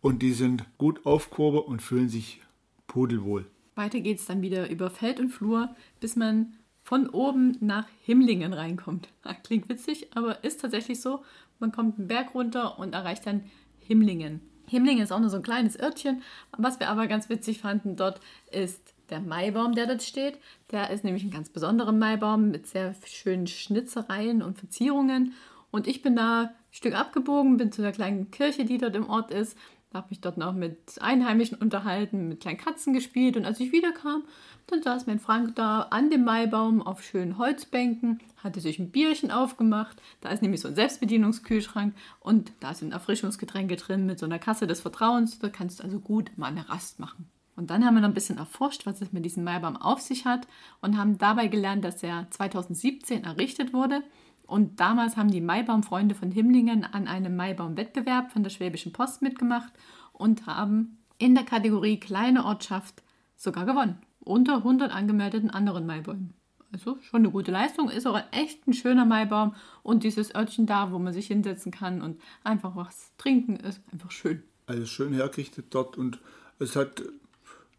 und 0.00 0.22
die 0.22 0.32
sind 0.32 0.64
gut 0.78 1.04
aufgehoben 1.04 1.60
und 1.60 1.82
fühlen 1.82 2.08
sich 2.08 2.40
pudelwohl. 2.86 3.44
Weiter 3.74 4.00
geht 4.00 4.18
es 4.18 4.24
dann 4.24 4.40
wieder 4.40 4.70
über 4.70 4.88
Feld 4.88 5.20
und 5.20 5.28
Flur, 5.28 5.68
bis 6.00 6.16
man 6.16 6.54
von 6.82 7.10
oben 7.10 7.58
nach 7.60 7.86
Himmlingen 8.02 8.54
reinkommt. 8.54 9.08
Klingt 9.44 9.68
witzig, 9.68 10.08
aber 10.14 10.42
ist 10.42 10.62
tatsächlich 10.62 11.02
so. 11.02 11.22
Man 11.58 11.70
kommt 11.70 11.98
einen 11.98 12.08
Berg 12.08 12.34
runter 12.34 12.78
und 12.78 12.94
erreicht 12.94 13.26
dann 13.26 13.44
Himmlingen. 13.78 14.40
Himmlingen 14.66 15.04
ist 15.04 15.12
auch 15.12 15.20
nur 15.20 15.28
so 15.28 15.36
ein 15.36 15.42
kleines 15.42 15.78
Örtchen. 15.78 16.22
Was 16.56 16.80
wir 16.80 16.88
aber 16.88 17.08
ganz 17.08 17.28
witzig 17.28 17.58
fanden 17.58 17.96
dort 17.96 18.22
ist 18.50 18.94
der 19.10 19.20
Maibaum, 19.20 19.74
der 19.74 19.86
dort 19.86 20.02
steht. 20.02 20.38
Der 20.70 20.88
ist 20.88 21.04
nämlich 21.04 21.24
ein 21.24 21.30
ganz 21.30 21.50
besonderer 21.50 21.92
Maibaum 21.92 22.50
mit 22.50 22.66
sehr 22.66 22.94
schönen 23.04 23.46
Schnitzereien 23.46 24.42
und 24.42 24.58
Verzierungen. 24.58 25.34
Und 25.74 25.86
ich 25.88 26.02
bin 26.02 26.14
da 26.14 26.42
ein 26.42 26.50
Stück 26.70 26.94
abgebogen, 26.94 27.56
bin 27.56 27.72
zu 27.72 27.82
der 27.82 27.92
kleinen 27.92 28.30
Kirche, 28.30 28.64
die 28.64 28.78
dort 28.78 28.94
im 28.94 29.08
Ort 29.08 29.30
ist 29.30 29.56
habe 29.94 30.08
mich 30.10 30.20
dort 30.20 30.36
noch 30.36 30.52
mit 30.52 31.00
Einheimischen 31.00 31.56
unterhalten, 31.56 32.28
mit 32.28 32.40
kleinen 32.40 32.58
Katzen 32.58 32.92
gespielt 32.92 33.36
und 33.36 33.44
als 33.44 33.60
ich 33.60 33.72
wiederkam, 33.72 34.24
dann 34.66 34.82
saß 34.82 35.06
mein 35.06 35.20
Frank 35.20 35.54
da 35.54 35.82
an 35.90 36.10
dem 36.10 36.24
Maibaum 36.24 36.82
auf 36.82 37.02
schönen 37.02 37.38
Holzbänken, 37.38 38.20
hatte 38.42 38.60
sich 38.60 38.78
ein 38.78 38.90
Bierchen 38.90 39.30
aufgemacht. 39.30 40.02
Da 40.20 40.30
ist 40.30 40.42
nämlich 40.42 40.60
so 40.60 40.68
ein 40.68 40.74
Selbstbedienungskühlschrank 40.74 41.94
und 42.20 42.52
da 42.60 42.74
sind 42.74 42.92
Erfrischungsgetränke 42.92 43.76
drin 43.76 44.06
mit 44.06 44.18
so 44.18 44.26
einer 44.26 44.38
Kasse 44.38 44.66
des 44.66 44.80
Vertrauens. 44.80 45.38
Da 45.38 45.48
kannst 45.48 45.78
du 45.78 45.84
also 45.84 46.00
gut 46.00 46.32
mal 46.36 46.48
eine 46.48 46.68
Rast 46.68 46.98
machen. 46.98 47.28
Und 47.56 47.70
dann 47.70 47.84
haben 47.84 47.94
wir 47.94 48.00
noch 48.00 48.08
ein 48.08 48.14
bisschen 48.14 48.38
erforscht, 48.38 48.86
was 48.86 49.00
es 49.00 49.12
mit 49.12 49.24
diesem 49.24 49.44
Maibaum 49.44 49.76
auf 49.76 50.00
sich 50.00 50.24
hat 50.24 50.48
und 50.80 50.98
haben 50.98 51.18
dabei 51.18 51.46
gelernt, 51.46 51.84
dass 51.84 52.02
er 52.02 52.26
2017 52.30 53.22
errichtet 53.22 53.72
wurde 53.72 54.02
und 54.46 54.80
damals 54.80 55.16
haben 55.16 55.30
die 55.30 55.40
Maibaumfreunde 55.40 56.14
von 56.14 56.30
Himmlingen 56.30 56.84
an 56.84 57.08
einem 57.08 57.36
Maibaumwettbewerb 57.36 58.30
von 58.30 58.42
der 58.42 58.50
Schwäbischen 58.50 58.92
Post 58.92 59.22
mitgemacht 59.22 59.72
und 60.12 60.46
haben 60.46 60.98
in 61.18 61.34
der 61.34 61.44
Kategorie 61.44 61.98
kleine 61.98 62.44
Ortschaft 62.44 63.02
sogar 63.36 63.64
gewonnen. 63.64 63.98
Unter 64.20 64.56
100 64.58 64.92
angemeldeten 64.92 65.50
anderen 65.50 65.86
Maibäumen. 65.86 66.34
Also 66.72 66.98
schon 67.02 67.20
eine 67.20 67.30
gute 67.30 67.52
Leistung, 67.52 67.88
ist 67.88 68.06
auch 68.06 68.20
echt 68.32 68.66
ein 68.66 68.72
schöner 68.72 69.04
Maibaum 69.04 69.54
und 69.82 70.02
dieses 70.02 70.34
Örtchen 70.34 70.66
da, 70.66 70.90
wo 70.90 70.98
man 70.98 71.12
sich 71.12 71.28
hinsetzen 71.28 71.70
kann 71.70 72.02
und 72.02 72.20
einfach 72.42 72.74
was 72.74 73.12
trinken, 73.16 73.56
ist 73.56 73.80
einfach 73.92 74.10
schön. 74.10 74.42
Also 74.66 74.84
schön 74.86 75.12
hergerichtet 75.12 75.66
dort 75.70 75.96
und 75.96 76.18
es 76.58 76.74
hat 76.74 77.02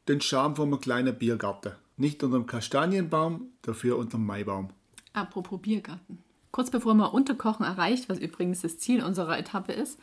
den 0.08 0.22
Charme 0.22 0.56
von 0.56 0.70
einem 0.70 0.80
kleinen 0.80 1.18
Biergarten. 1.18 1.74
Nicht 1.98 2.24
unter 2.24 2.38
dem 2.38 2.46
Kastanienbaum, 2.46 3.50
dafür 3.64 3.98
unter 3.98 4.18
dem 4.18 4.26
Maibaum. 4.26 4.70
Apropos 5.14 5.62
Biergarten. 5.62 6.25
Kurz 6.56 6.72
bevor 6.72 6.94
man 6.94 7.12
Unterkochen 7.12 7.66
erreicht, 7.66 8.08
was 8.08 8.18
übrigens 8.18 8.62
das 8.62 8.78
Ziel 8.78 9.04
unserer 9.04 9.38
Etappe 9.38 9.74
ist, 9.74 10.00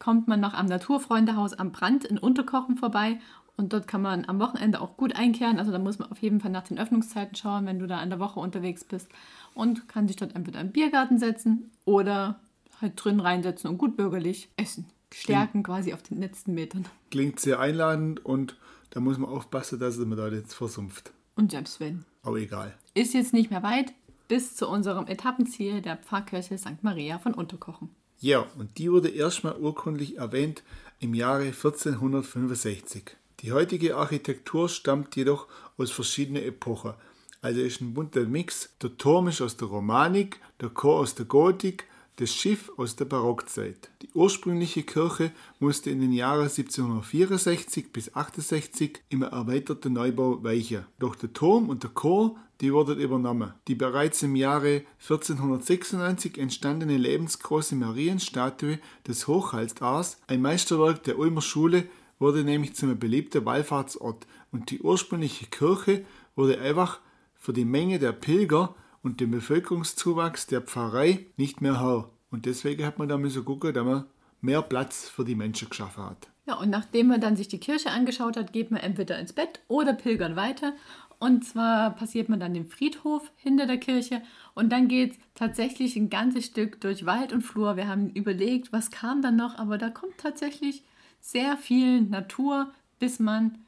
kommt 0.00 0.26
man 0.26 0.40
noch 0.40 0.52
am 0.52 0.66
Naturfreundehaus 0.66 1.52
am 1.52 1.70
Brand 1.70 2.04
in 2.04 2.18
Unterkochen 2.18 2.76
vorbei 2.76 3.20
und 3.56 3.72
dort 3.72 3.86
kann 3.86 4.02
man 4.02 4.24
am 4.24 4.40
Wochenende 4.40 4.80
auch 4.80 4.96
gut 4.96 5.14
einkehren. 5.14 5.60
Also 5.60 5.70
da 5.70 5.78
muss 5.78 6.00
man 6.00 6.10
auf 6.10 6.18
jeden 6.18 6.40
Fall 6.40 6.50
nach 6.50 6.66
den 6.66 6.80
Öffnungszeiten 6.80 7.36
schauen, 7.36 7.66
wenn 7.66 7.78
du 7.78 7.86
da 7.86 8.02
in 8.02 8.10
der 8.10 8.18
Woche 8.18 8.40
unterwegs 8.40 8.82
bist 8.82 9.08
und 9.54 9.86
kann 9.86 10.08
sich 10.08 10.16
dort 10.16 10.34
entweder 10.34 10.60
im 10.60 10.72
Biergarten 10.72 11.20
setzen 11.20 11.70
oder 11.84 12.40
halt 12.80 12.94
drin 12.96 13.20
reinsetzen 13.20 13.70
und 13.70 13.78
gut 13.78 13.96
bürgerlich 13.96 14.50
essen. 14.56 14.86
Stärken 15.14 15.62
quasi 15.62 15.94
auf 15.94 16.02
den 16.02 16.18
letzten 16.18 16.52
Metern. 16.52 16.84
Klingt 17.12 17.38
sehr 17.38 17.60
einladend 17.60 18.26
und 18.26 18.56
da 18.90 18.98
muss 18.98 19.18
man 19.18 19.30
aufpassen, 19.30 19.78
dass 19.78 19.98
man 19.98 20.18
da 20.18 20.26
jetzt 20.26 20.54
versumpft. 20.54 21.12
Und 21.36 21.52
selbst 21.52 21.78
wenn. 21.78 22.04
Aber 22.24 22.38
egal. 22.38 22.74
Ist 22.94 23.14
jetzt 23.14 23.32
nicht 23.32 23.50
mehr 23.50 23.62
weit 23.62 23.92
bis 24.32 24.56
zu 24.56 24.66
unserem 24.66 25.08
Etappenziel 25.08 25.82
der 25.82 25.98
Pfarrkirche 25.98 26.56
St. 26.56 26.82
Maria 26.82 27.18
von 27.18 27.34
Unterkochen. 27.34 27.90
Ja, 28.18 28.46
und 28.56 28.78
die 28.78 28.90
wurde 28.90 29.10
erstmal 29.10 29.58
urkundlich 29.58 30.16
erwähnt 30.16 30.62
im 31.00 31.12
Jahre 31.12 31.44
1465. 31.44 33.14
Die 33.40 33.52
heutige 33.52 33.98
Architektur 33.98 34.70
stammt 34.70 35.16
jedoch 35.16 35.48
aus 35.76 35.90
verschiedenen 35.90 36.44
Epochen. 36.44 36.94
Also 37.42 37.60
ist 37.60 37.82
ein 37.82 37.92
bunter 37.92 38.24
Mix. 38.24 38.70
Der 38.80 38.96
Turm 38.96 39.28
ist 39.28 39.42
aus 39.42 39.58
der 39.58 39.68
Romanik, 39.68 40.40
der 40.62 40.70
Chor 40.70 41.00
aus 41.00 41.14
der 41.14 41.26
Gotik, 41.26 41.84
das 42.16 42.34
Schiff 42.34 42.72
aus 42.78 42.96
der 42.96 43.04
Barockzeit. 43.04 43.90
Die 44.00 44.08
ursprüngliche 44.14 44.82
Kirche 44.82 45.30
musste 45.58 45.90
in 45.90 46.00
den 46.00 46.12
Jahren 46.12 46.48
1764 46.48 47.92
bis 47.92 48.14
68 48.14 49.02
im 49.10 49.24
erweiterten 49.24 49.92
Neubau 49.92 50.42
weichen. 50.42 50.86
Doch 50.98 51.16
der 51.16 51.34
Turm 51.34 51.68
und 51.68 51.82
der 51.82 51.90
Chor, 51.90 52.36
die 52.62 52.72
wurden 52.72 52.98
übernommen. 53.00 53.52
Die 53.66 53.74
bereits 53.74 54.22
im 54.22 54.36
Jahre 54.36 54.82
1496 55.00 56.38
entstandene 56.38 56.96
lebensgroße 56.96 57.74
Marienstatue 57.74 58.78
des 59.06 59.26
Hochhaltars, 59.26 60.18
ein 60.28 60.40
Meisterwerk 60.40 61.02
der 61.02 61.18
Ulmer 61.18 61.42
Schule, 61.42 61.88
wurde 62.20 62.44
nämlich 62.44 62.76
zum 62.76 62.96
beliebten 62.96 63.44
Wallfahrtsort 63.44 64.28
und 64.52 64.70
die 64.70 64.80
ursprüngliche 64.80 65.46
Kirche 65.46 66.04
wurde 66.36 66.60
einfach 66.60 67.00
für 67.34 67.52
die 67.52 67.64
Menge 67.64 67.98
der 67.98 68.12
Pilger 68.12 68.76
und 69.02 69.20
dem 69.20 69.32
Bevölkerungszuwachs 69.32 70.46
der 70.46 70.60
Pfarrei 70.60 71.26
nicht 71.36 71.60
mehr 71.60 71.80
Herr. 71.80 72.10
Und 72.30 72.46
deswegen 72.46 72.86
hat 72.86 72.96
man 72.96 73.08
da 73.08 73.18
müssen 73.18 73.44
gucken, 73.44 73.74
dass 73.74 73.84
man 73.84 74.06
mehr 74.40 74.62
Platz 74.62 75.08
für 75.08 75.24
die 75.24 75.34
Menschen 75.34 75.68
geschaffen 75.68 76.04
hat. 76.04 76.31
Ja, 76.46 76.54
und 76.54 76.70
nachdem 76.70 77.06
man 77.08 77.20
dann 77.20 77.36
sich 77.36 77.48
die 77.48 77.60
Kirche 77.60 77.90
angeschaut 77.90 78.36
hat, 78.36 78.52
geht 78.52 78.70
man 78.70 78.80
entweder 78.80 79.18
ins 79.18 79.32
Bett 79.32 79.60
oder 79.68 79.92
pilgern 79.92 80.34
weiter. 80.34 80.72
Und 81.20 81.44
zwar 81.44 81.94
passiert 81.94 82.28
man 82.28 82.40
dann 82.40 82.52
den 82.52 82.66
Friedhof 82.66 83.30
hinter 83.36 83.66
der 83.66 83.78
Kirche 83.78 84.22
und 84.54 84.70
dann 84.70 84.88
geht 84.88 85.12
es 85.12 85.18
tatsächlich 85.36 85.94
ein 85.94 86.10
ganzes 86.10 86.46
Stück 86.46 86.80
durch 86.80 87.06
Wald 87.06 87.32
und 87.32 87.42
Flur. 87.42 87.76
Wir 87.76 87.86
haben 87.86 88.10
überlegt, 88.10 88.72
was 88.72 88.90
kam 88.90 89.22
dann 89.22 89.36
noch, 89.36 89.56
aber 89.56 89.78
da 89.78 89.88
kommt 89.88 90.18
tatsächlich 90.18 90.82
sehr 91.20 91.56
viel 91.56 92.00
Natur, 92.00 92.72
bis 92.98 93.20
man 93.20 93.58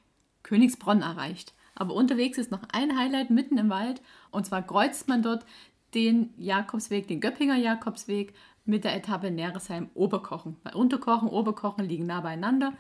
Königsbronn 0.43 1.03
erreicht. 1.03 1.55
Aber 1.77 1.95
unterwegs 1.95 2.39
ist 2.39 2.51
noch 2.51 2.63
ein 2.73 2.99
Highlight 2.99 3.31
mitten 3.31 3.57
im 3.57 3.71
Wald 3.71 4.03
und 4.33 4.47
zwar 4.47 4.63
kreuzt 4.63 5.07
man 5.07 5.23
dort 5.23 5.47
den 5.95 6.35
Jakobsweg, 6.37 7.07
den 7.07 7.21
Göppinger 7.21 7.57
Jakobsweg 7.57 8.35
mit 8.65 8.85
der 8.85 8.97
Etappe 8.97 9.31
Neresheim-Oberkochen. 9.31 10.57
Weil 10.63 10.75
Unterkochen, 10.75 11.29
Oberkochen 11.29 11.85
liegen 11.85 12.07
nah 12.07 12.21
beieinander. 12.21 12.73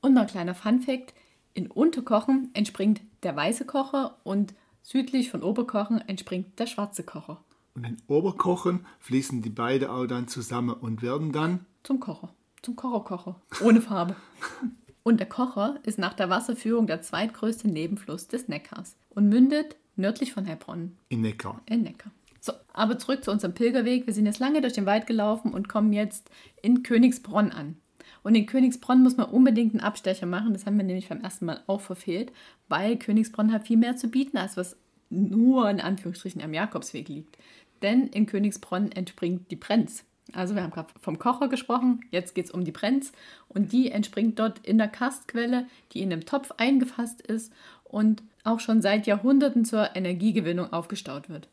Und 0.00 0.14
noch 0.14 0.22
ein 0.22 0.28
kleiner 0.28 0.54
Funfact: 0.54 1.14
In 1.54 1.70
Unterkochen 1.70 2.50
entspringt 2.54 3.00
der 3.22 3.36
weiße 3.36 3.64
Kocher 3.66 4.18
und 4.24 4.54
südlich 4.82 5.30
von 5.30 5.42
Oberkochen 5.42 6.00
entspringt 6.08 6.58
der 6.58 6.66
schwarze 6.66 7.02
Kocher. 7.04 7.42
Und 7.74 7.84
in 7.84 7.96
Oberkochen 8.08 8.86
fließen 8.98 9.42
die 9.42 9.50
beiden 9.50 9.88
auch 9.88 10.06
dann 10.06 10.28
zusammen 10.28 10.74
und 10.74 11.02
werden 11.02 11.32
dann 11.32 11.66
zum 11.82 12.00
Kocher. 12.00 12.34
Zum 12.62 12.76
Kocherkocher. 12.76 13.40
Ohne 13.62 13.80
Farbe. 13.80 14.16
Und 15.02 15.18
der 15.18 15.28
Kocher 15.28 15.78
ist 15.84 15.98
nach 15.98 16.12
der 16.12 16.28
Wasserführung 16.28 16.86
der 16.86 17.00
zweitgrößte 17.00 17.68
Nebenfluss 17.68 18.28
des 18.28 18.48
Neckars 18.48 18.96
und 19.08 19.30
mündet 19.30 19.76
nördlich 19.96 20.32
von 20.34 20.46
Heilbronn. 20.46 20.96
In 21.08 21.22
Neckar. 21.22 21.62
In 21.66 21.82
Neckar. 21.82 22.12
So, 22.40 22.52
aber 22.72 22.98
zurück 22.98 23.22
zu 23.24 23.30
unserem 23.30 23.54
Pilgerweg. 23.54 24.06
Wir 24.06 24.14
sind 24.14 24.26
jetzt 24.26 24.38
lange 24.38 24.60
durch 24.60 24.72
den 24.72 24.86
Wald 24.86 25.06
gelaufen 25.06 25.52
und 25.52 25.68
kommen 25.68 25.92
jetzt 25.92 26.30
in 26.62 26.82
Königsbronn 26.82 27.52
an. 27.52 27.76
Und 28.22 28.34
in 28.34 28.46
Königsbronn 28.46 29.02
muss 29.02 29.16
man 29.16 29.30
unbedingt 29.30 29.74
einen 29.74 29.82
Abstecher 29.82 30.26
machen. 30.26 30.52
Das 30.52 30.66
haben 30.66 30.76
wir 30.76 30.84
nämlich 30.84 31.08
beim 31.08 31.22
ersten 31.22 31.46
Mal 31.46 31.62
auch 31.66 31.80
verfehlt, 31.80 32.32
weil 32.68 32.96
Königsbronn 32.96 33.52
hat 33.52 33.66
viel 33.66 33.76
mehr 33.76 33.96
zu 33.96 34.08
bieten, 34.08 34.36
als 34.36 34.56
was 34.56 34.76
nur 35.10 35.68
in 35.68 35.80
Anführungsstrichen 35.80 36.42
am 36.42 36.54
Jakobsweg 36.54 37.08
liegt. 37.08 37.38
Denn 37.82 38.08
in 38.08 38.26
Königsbronn 38.26 38.92
entspringt 38.92 39.50
die 39.50 39.56
Brenz. 39.56 40.04
Also 40.32 40.54
wir 40.54 40.62
haben 40.62 40.70
gerade 40.70 40.92
vom 41.00 41.18
Kocher 41.18 41.48
gesprochen, 41.48 42.04
jetzt 42.10 42.34
geht 42.34 42.44
es 42.44 42.50
um 42.50 42.64
die 42.64 42.72
Brenz 42.72 43.12
und 43.48 43.72
die 43.72 43.90
entspringt 43.90 44.38
dort 44.38 44.64
in 44.64 44.78
der 44.78 44.86
Karstquelle, 44.86 45.66
die 45.92 46.02
in 46.02 46.12
einem 46.12 46.24
Topf 46.24 46.52
eingefasst 46.56 47.20
ist 47.20 47.52
und 47.84 48.22
auch 48.44 48.60
schon 48.60 48.80
seit 48.80 49.06
Jahrhunderten 49.06 49.64
zur 49.64 49.96
Energiegewinnung 49.96 50.72
aufgestaut 50.72 51.28
wird. 51.28 51.48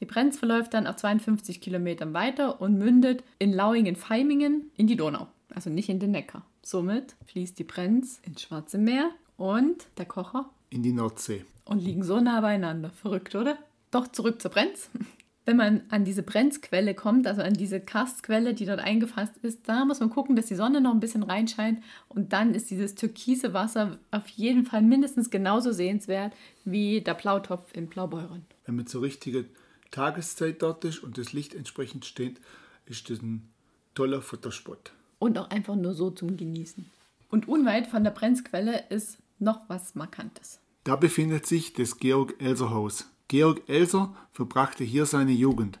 Die 0.00 0.06
Brenz 0.06 0.38
verläuft 0.38 0.74
dann 0.74 0.86
auf 0.86 0.96
52 0.96 1.60
Kilometern 1.60 2.14
weiter 2.14 2.60
und 2.60 2.78
mündet 2.78 3.24
in 3.38 3.52
Lauingen-Feimingen 3.52 4.70
in 4.76 4.86
die 4.86 4.96
Donau, 4.96 5.26
also 5.52 5.70
nicht 5.70 5.88
in 5.88 5.98
den 5.98 6.12
Neckar. 6.12 6.44
Somit 6.62 7.16
fließt 7.26 7.58
die 7.58 7.64
Brenz 7.64 8.20
ins 8.24 8.42
Schwarze 8.42 8.78
Meer 8.78 9.10
und 9.36 9.86
der 9.96 10.06
Kocher 10.06 10.50
in 10.70 10.82
die 10.82 10.92
Nordsee. 10.92 11.44
Und 11.64 11.82
liegen 11.82 12.02
so 12.02 12.20
nah 12.20 12.40
beieinander. 12.40 12.90
Verrückt, 12.90 13.34
oder? 13.34 13.58
Doch 13.90 14.08
zurück 14.08 14.40
zur 14.40 14.50
Brenz. 14.50 14.90
Wenn 15.44 15.56
man 15.56 15.82
an 15.88 16.04
diese 16.04 16.22
Brenzquelle 16.22 16.94
kommt, 16.94 17.26
also 17.26 17.40
an 17.40 17.54
diese 17.54 17.80
Karstquelle, 17.80 18.52
die 18.52 18.66
dort 18.66 18.80
eingefasst 18.80 19.38
ist, 19.38 19.66
da 19.66 19.86
muss 19.86 19.98
man 19.98 20.10
gucken, 20.10 20.36
dass 20.36 20.44
die 20.44 20.54
Sonne 20.54 20.82
noch 20.82 20.92
ein 20.92 21.00
bisschen 21.00 21.22
reinscheint 21.22 21.82
und 22.08 22.34
dann 22.34 22.54
ist 22.54 22.70
dieses 22.70 22.94
türkise 22.94 23.54
Wasser 23.54 23.98
auf 24.10 24.28
jeden 24.28 24.66
Fall 24.66 24.82
mindestens 24.82 25.30
genauso 25.30 25.72
sehenswert 25.72 26.34
wie 26.66 27.00
der 27.00 27.14
Blautopf 27.14 27.74
in 27.74 27.86
Blaubeuren. 27.86 28.44
Wenn 28.66 28.76
man 28.76 28.86
zur 28.86 29.00
richtigen 29.00 29.46
Tageszeit 29.90 30.62
dort 30.62 30.84
ist 30.84 31.02
und 31.02 31.18
das 31.18 31.32
Licht 31.32 31.54
entsprechend 31.54 32.04
steht, 32.04 32.40
ist 32.86 33.10
das 33.10 33.20
ein 33.20 33.48
toller 33.94 34.22
Futterspot. 34.22 34.92
Und 35.18 35.38
auch 35.38 35.50
einfach 35.50 35.74
nur 35.74 35.94
so 35.94 36.10
zum 36.10 36.36
Genießen. 36.36 36.90
Und 37.30 37.48
unweit 37.48 37.86
von 37.86 38.04
der 38.04 38.10
Brenzquelle 38.10 38.84
ist 38.88 39.18
noch 39.38 39.68
was 39.68 39.94
Markantes. 39.94 40.60
Da 40.84 40.96
befindet 40.96 41.46
sich 41.46 41.72
das 41.72 41.98
Georg-Elser-Haus. 41.98 43.10
Georg 43.28 43.68
Elser 43.68 44.14
verbrachte 44.32 44.84
hier 44.84 45.04
seine 45.04 45.32
Jugend. 45.32 45.78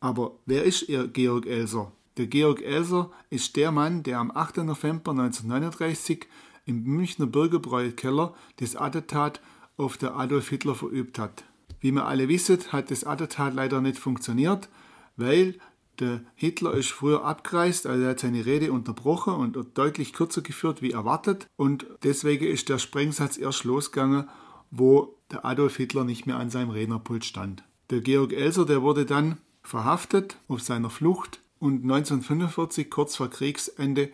Aber 0.00 0.32
wer 0.46 0.64
ist 0.64 0.88
ihr 0.88 1.06
Georg 1.06 1.46
Elser? 1.46 1.92
Der 2.16 2.26
Georg 2.26 2.62
Elser 2.62 3.12
ist 3.30 3.54
der 3.54 3.70
Mann, 3.70 4.02
der 4.02 4.18
am 4.18 4.32
8. 4.32 4.58
November 4.58 5.12
1939 5.12 6.26
im 6.66 6.82
Münchner 6.82 7.26
Bürgerbräukeller 7.26 8.34
das 8.56 8.74
Attentat 8.74 9.40
auf 9.76 9.96
der 9.96 10.16
Adolf 10.16 10.48
Hitler 10.48 10.74
verübt 10.74 11.18
hat. 11.18 11.44
Wie 11.80 11.92
wir 11.92 12.06
alle 12.06 12.28
wissen, 12.28 12.58
hat 12.72 12.90
das 12.90 13.04
Attentat 13.04 13.54
leider 13.54 13.80
nicht 13.80 13.98
funktioniert, 13.98 14.68
weil 15.16 15.58
der 16.00 16.20
Hitler 16.34 16.74
ist 16.74 16.90
früher 16.90 17.24
abgereist, 17.24 17.86
also 17.86 18.02
er 18.04 18.10
hat 18.10 18.20
seine 18.20 18.46
Rede 18.46 18.72
unterbrochen 18.72 19.34
und 19.34 19.76
deutlich 19.76 20.12
kürzer 20.12 20.42
geführt 20.42 20.80
wie 20.80 20.92
erwartet. 20.92 21.48
Und 21.56 21.86
deswegen 22.02 22.46
ist 22.46 22.68
der 22.68 22.78
Sprengsatz 22.78 23.36
erst 23.36 23.64
losgegangen, 23.64 24.28
wo 24.70 25.16
der 25.30 25.44
Adolf 25.44 25.76
Hitler 25.76 26.04
nicht 26.04 26.26
mehr 26.26 26.36
an 26.36 26.50
seinem 26.50 26.70
Rednerpult 26.70 27.24
stand. 27.24 27.64
Der 27.90 28.00
Georg 28.00 28.32
Elser, 28.32 28.64
der 28.64 28.82
wurde 28.82 29.06
dann 29.06 29.38
verhaftet 29.62 30.38
auf 30.46 30.62
seiner 30.62 30.90
Flucht 30.90 31.40
und 31.58 31.82
1945, 31.82 32.90
kurz 32.90 33.16
vor 33.16 33.28
Kriegsende, 33.28 34.10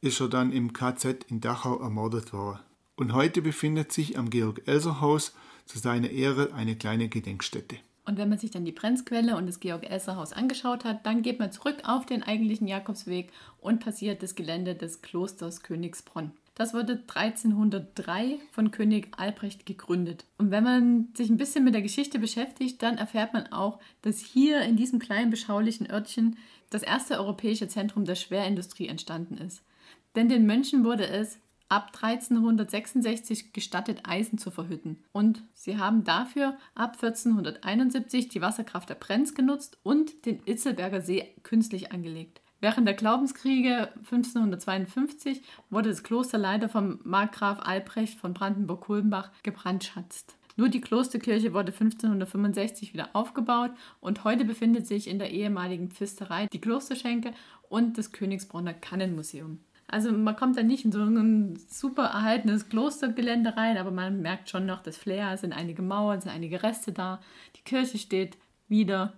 ist 0.00 0.20
er 0.20 0.28
dann 0.28 0.52
im 0.52 0.72
KZ 0.72 1.24
in 1.28 1.40
Dachau 1.40 1.80
ermordet 1.80 2.32
worden. 2.32 2.60
Und 2.96 3.12
heute 3.12 3.42
befindet 3.42 3.92
sich 3.92 4.18
am 4.18 4.30
Georg-Elser-Haus 4.30 5.34
zu 5.66 5.78
seiner 5.78 6.10
Ehre 6.10 6.54
eine 6.54 6.76
kleine 6.76 7.08
Gedenkstätte. 7.08 7.76
Und 8.06 8.16
wenn 8.16 8.28
man 8.28 8.38
sich 8.38 8.50
dann 8.52 8.64
die 8.64 8.72
Brenzquelle 8.72 9.36
und 9.36 9.46
das 9.46 9.60
Georg-Elser-Haus 9.60 10.32
angeschaut 10.32 10.84
hat, 10.84 11.04
dann 11.04 11.22
geht 11.22 11.38
man 11.38 11.52
zurück 11.52 11.76
auf 11.84 12.06
den 12.06 12.22
eigentlichen 12.22 12.68
Jakobsweg 12.68 13.32
und 13.60 13.80
passiert 13.80 14.22
das 14.22 14.34
Gelände 14.34 14.74
des 14.74 15.02
Klosters 15.02 15.62
Königsbronn. 15.62 16.30
Das 16.54 16.72
wurde 16.72 17.02
1303 17.06 18.38
von 18.52 18.70
König 18.70 19.08
Albrecht 19.18 19.66
gegründet. 19.66 20.24
Und 20.38 20.50
wenn 20.50 20.64
man 20.64 21.08
sich 21.14 21.28
ein 21.28 21.36
bisschen 21.36 21.64
mit 21.64 21.74
der 21.74 21.82
Geschichte 21.82 22.18
beschäftigt, 22.18 22.82
dann 22.82 22.96
erfährt 22.96 23.34
man 23.34 23.48
auch, 23.48 23.78
dass 24.00 24.20
hier 24.20 24.62
in 24.62 24.76
diesem 24.76 25.00
kleinen 25.00 25.30
beschaulichen 25.30 25.90
Örtchen 25.90 26.38
das 26.70 26.82
erste 26.82 27.18
europäische 27.18 27.68
Zentrum 27.68 28.06
der 28.06 28.14
Schwerindustrie 28.14 28.88
entstanden 28.88 29.36
ist. 29.36 29.62
Denn 30.14 30.30
den 30.30 30.46
Mönchen 30.46 30.82
wurde 30.82 31.06
es 31.06 31.38
ab 31.68 31.92
1366 32.00 33.52
gestattet, 33.52 34.00
Eisen 34.04 34.38
zu 34.38 34.50
verhütten. 34.50 35.04
Und 35.12 35.42
sie 35.54 35.78
haben 35.78 36.04
dafür 36.04 36.56
ab 36.74 36.98
1471 37.00 38.28
die 38.28 38.40
Wasserkraft 38.40 38.88
der 38.90 38.94
Brenz 38.94 39.34
genutzt 39.34 39.78
und 39.82 40.26
den 40.26 40.40
Itzelberger 40.44 41.00
See 41.00 41.34
künstlich 41.42 41.92
angelegt. 41.92 42.40
Während 42.60 42.86
der 42.86 42.94
Glaubenskriege 42.94 43.90
1552 43.96 45.42
wurde 45.68 45.90
das 45.90 46.02
Kloster 46.02 46.38
leider 46.38 46.68
vom 46.68 47.00
Markgraf 47.04 47.60
Albrecht 47.60 48.18
von 48.18 48.32
Brandenburg-Kulmbach 48.32 49.30
gebrandschatzt. 49.42 50.36
Nur 50.56 50.70
die 50.70 50.80
Klosterkirche 50.80 51.52
wurde 51.52 51.70
1565 51.70 52.94
wieder 52.94 53.10
aufgebaut 53.12 53.72
und 54.00 54.24
heute 54.24 54.46
befindet 54.46 54.86
sich 54.86 55.06
in 55.06 55.18
der 55.18 55.30
ehemaligen 55.30 55.90
Pfisterei 55.90 56.46
die 56.50 56.60
Klosterschenke 56.60 57.32
und 57.68 57.98
das 57.98 58.10
Königsbronner 58.10 58.72
Kannenmuseum. 58.72 59.60
Also 59.88 60.10
man 60.10 60.34
kommt 60.34 60.56
da 60.56 60.62
nicht 60.62 60.84
in 60.84 60.92
so 60.92 61.00
ein 61.00 61.58
super 61.68 62.04
erhaltenes 62.04 62.68
Klostergelände 62.68 63.56
rein, 63.56 63.78
aber 63.78 63.90
man 63.92 64.20
merkt 64.20 64.50
schon 64.50 64.66
noch 64.66 64.82
das 64.82 64.96
Flair, 64.96 65.32
es 65.32 65.42
sind 65.42 65.52
einige 65.52 65.82
Mauern, 65.82 66.18
es 66.18 66.24
sind 66.24 66.32
einige 66.32 66.62
Reste 66.62 66.92
da, 66.92 67.20
die 67.56 67.62
Kirche 67.62 67.98
steht 67.98 68.36
wieder. 68.68 69.12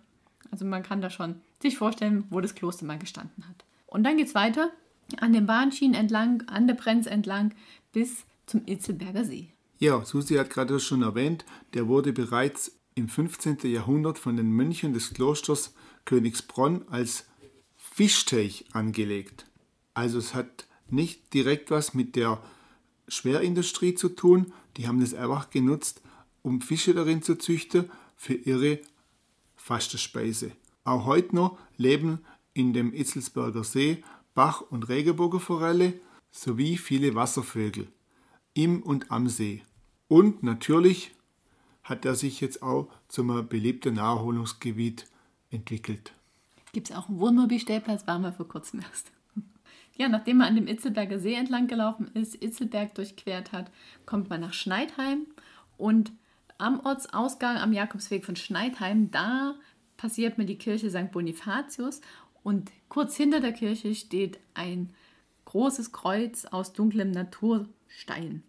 Also 0.51 0.65
man 0.65 0.83
kann 0.83 1.01
da 1.01 1.11
schon 1.11 1.41
sich 1.63 1.79
vorstellen, 1.79 2.25
wo 2.31 2.41
das 2.41 2.55
Kloster 2.55 2.85
mal 2.85 2.99
gestanden 2.99 3.49
hat. 3.49 3.65
Und 3.87 4.05
dann 4.05 4.17
geht 4.19 4.29
es 4.29 4.35
weiter 4.35 4.71
an 5.21 5.33
den 5.33 5.47
Bahnschienen 5.47 5.95
entlang, 5.95 6.43
an 6.49 6.67
der 6.67 6.75
Brenz 6.75 7.07
entlang 7.07 7.55
bis 7.93 8.25
zum 8.47 8.63
Itzelberger 8.67 9.25
See. 9.25 9.49
Ja, 9.79 10.05
Susi 10.05 10.35
hat 10.35 10.51
gerade 10.51 10.81
schon 10.81 11.03
erwähnt, 11.03 11.45
der 11.75 11.89
wurde 11.89 12.13
bereits 12.13 12.79
im 12.95 13.09
15. 13.09 13.59
Jahrhundert 13.63 14.19
von 14.19 14.37
den 14.37 14.51
Mönchen 14.51 14.93
des 14.93 15.15
Klosters 15.15 15.73
Königsbronn 16.05 16.85
als 16.89 17.27
Fischteich 17.77 18.65
angelegt. 18.73 19.47
Also 19.99 20.19
es 20.19 20.33
hat 20.33 20.69
nicht 20.91 21.35
direkt 21.35 21.73
was 21.73 21.93
mit 21.93 22.15
der 22.15 22.41
Schwerindustrie 23.09 23.97
zu 23.97 24.09
tun. 24.09 24.53
Die 24.77 24.87
haben 24.87 25.01
das 25.01 25.13
einfach 25.13 25.51
genutzt, 25.51 26.03
um 26.43 26.61
Fische 26.61 26.95
darin 26.95 27.21
zu 27.21 27.37
züchten 27.37 27.91
für 28.15 28.35
ihre 28.35 28.79
Fastenspeise. 29.57 30.53
Auch 30.85 31.05
heute 31.05 31.35
noch 31.35 31.59
leben 31.79 32.21
in 32.55 32.73
dem 32.73 32.95
Itzelsberger 32.95 33.65
See 33.65 34.05
Bach- 34.37 34.61
und 34.61 34.89
Regenbogenforelle 34.89 35.95
sowie 36.31 36.77
viele 36.77 37.17
Wasservögel 37.17 37.89
im 38.55 38.85
und 38.85 39.11
am 39.11 39.27
See. 39.27 39.63
Und 40.07 40.45
natürlich 40.45 41.11
hat 41.83 42.05
er 42.05 42.15
sich 42.15 42.41
jetzt 42.41 42.63
auch 42.63 42.89
zum 43.09 43.49
beliebten 43.49 43.95
Naherholungsgebiet 43.95 45.09
entwickelt. 45.51 46.13
Gibt 46.73 46.89
es 46.89 46.97
auch 46.97 47.09
einen 47.09 47.19
Wohnmobilstellplatz, 47.19 48.07
waren 48.07 48.23
wir 48.23 48.33
vor 48.33 48.47
kurzem 48.47 48.79
erst. 48.79 49.11
Ja, 49.99 50.09
nachdem 50.09 50.39
man 50.39 50.49
an 50.49 50.55
dem 50.55 50.69
Itzelberger 50.69 51.19
See 51.19 51.35
entlang 51.35 51.67
gelaufen 51.67 52.09
ist, 52.15 52.41
Itzelberg 52.41 52.95
durchquert 52.95 53.51
hat, 53.51 53.71
kommt 54.07 54.31
man 54.31 54.41
nach 54.41 54.53
Schneidheim 54.53 55.27
und 55.77 56.13
am 56.57 56.81
Ortsausgang 56.81 57.57
am 57.57 57.73
Jakobsweg 57.73 58.25
von 58.25 58.37
Schneidheim, 58.37 59.11
da 59.11 59.57
passiert 59.97 60.39
man 60.39 60.47
die 60.47 60.57
Kirche 60.57 60.89
St. 60.89 61.11
Bonifatius 61.11 62.01
und 62.45 62.71
kurz 62.89 63.17
hinter 63.17 63.41
der 63.41 63.53
Kirche 63.53 63.95
steht 63.95 64.39
ein 64.55 64.95
großes 65.47 65.93
Kreuz 65.93 66.45
aus 66.45 66.73
dunklem 66.73 67.11
Naturstein. 67.11 68.45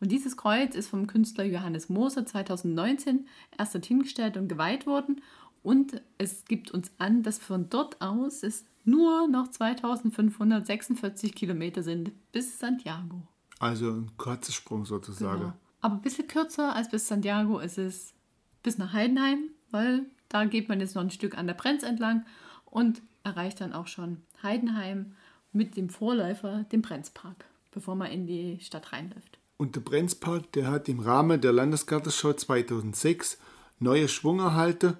Und 0.00 0.10
dieses 0.12 0.36
Kreuz 0.36 0.74
ist 0.74 0.88
vom 0.88 1.06
Künstler 1.06 1.44
Johannes 1.44 1.88
Moser 1.88 2.26
2019 2.26 3.26
erst 3.56 3.74
dorthin 3.74 4.02
gestellt 4.02 4.36
und 4.36 4.48
geweiht 4.48 4.86
worden. 4.86 5.20
Und 5.62 6.00
es 6.18 6.44
gibt 6.44 6.70
uns 6.70 6.90
an, 6.98 7.22
dass 7.22 7.38
von 7.38 7.68
dort 7.68 8.00
aus 8.00 8.42
es 8.42 8.64
nur 8.84 9.28
noch 9.28 9.48
2546 9.48 11.34
Kilometer 11.34 11.82
sind 11.82 12.12
bis 12.32 12.58
Santiago. 12.58 13.22
Also 13.58 13.90
ein 13.90 14.10
kurzer 14.16 14.52
Sprung 14.52 14.84
sozusagen. 14.84 15.40
Genau. 15.40 15.52
Aber 15.80 15.94
ein 15.94 16.00
bisschen 16.00 16.26
kürzer 16.26 16.74
als 16.74 16.90
bis 16.90 17.06
Santiago 17.06 17.58
ist 17.58 17.78
es 17.78 18.14
bis 18.62 18.78
nach 18.78 18.92
Heidenheim, 18.92 19.50
weil 19.70 20.06
da 20.28 20.44
geht 20.44 20.68
man 20.68 20.80
jetzt 20.80 20.94
noch 20.94 21.02
ein 21.02 21.10
Stück 21.10 21.36
an 21.36 21.46
der 21.46 21.54
Brenz 21.54 21.82
entlang 21.82 22.24
und 22.64 23.02
erreicht 23.24 23.60
dann 23.60 23.72
auch 23.72 23.86
schon 23.86 24.22
Heidenheim 24.42 25.14
mit 25.52 25.76
dem 25.76 25.88
Vorläufer, 25.88 26.64
dem 26.72 26.82
Brenzpark, 26.82 27.44
bevor 27.70 27.94
man 27.94 28.10
in 28.10 28.26
die 28.26 28.58
Stadt 28.60 28.92
reinläuft. 28.92 29.38
Und 29.56 29.74
der 29.74 29.80
Brenzpark, 29.80 30.52
der 30.52 30.70
hat 30.70 30.88
im 30.88 31.00
Rahmen 31.00 31.40
der 31.40 31.52
Landesgartenschau 31.52 32.32
2006 32.32 33.38
neue 33.80 34.08
Schwung 34.08 34.38
erhalten 34.38 34.96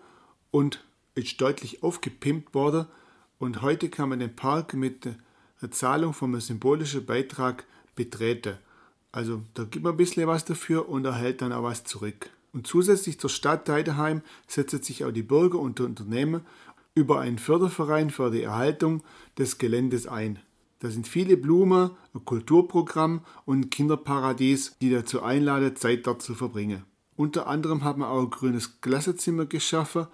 und 0.50 0.84
ist 1.14 1.40
deutlich 1.40 1.82
aufgepimpt 1.82 2.54
worden 2.54 2.86
und 3.38 3.62
heute 3.62 3.88
kann 3.88 4.08
man 4.08 4.20
den 4.20 4.34
Park 4.34 4.74
mit 4.74 5.08
der 5.60 5.70
Zahlung 5.70 6.12
von 6.12 6.30
einem 6.30 6.40
symbolischen 6.40 7.06
Beitrag 7.06 7.64
betreten. 7.94 8.58
Also 9.12 9.42
da 9.54 9.64
gibt 9.64 9.84
man 9.84 9.94
ein 9.94 9.96
bisschen 9.96 10.26
was 10.26 10.44
dafür 10.44 10.88
und 10.88 11.04
erhält 11.04 11.42
dann 11.42 11.52
auch 11.52 11.62
was 11.62 11.84
zurück. 11.84 12.30
Und 12.52 12.66
zusätzlich 12.66 13.18
zur 13.20 13.30
Stadt 13.30 13.68
Heideheim 13.68 14.22
setzen 14.46 14.82
sich 14.82 15.04
auch 15.04 15.10
die 15.10 15.22
Bürger 15.22 15.58
und 15.58 15.78
die 15.78 15.82
Unternehmen 15.82 16.42
über 16.94 17.20
einen 17.20 17.38
Förderverein 17.38 18.10
für 18.10 18.30
die 18.30 18.42
Erhaltung 18.42 19.02
des 19.36 19.58
Geländes 19.58 20.06
ein. 20.06 20.40
Da 20.80 20.90
sind 20.90 21.08
viele 21.08 21.36
Blumen, 21.36 21.90
ein 22.14 22.24
Kulturprogramm 22.24 23.22
und 23.44 23.60
ein 23.60 23.70
Kinderparadies, 23.70 24.76
die 24.80 24.90
dazu 24.90 25.22
einladen, 25.22 25.76
Zeit 25.76 26.06
dort 26.06 26.22
zu 26.22 26.34
verbringen. 26.34 26.84
Unter 27.16 27.48
anderem 27.48 27.82
haben 27.82 28.02
wir 28.02 28.10
auch 28.10 28.22
ein 28.22 28.30
grünes 28.30 28.80
Klassenzimmer 28.80 29.46
geschaffen 29.46 30.06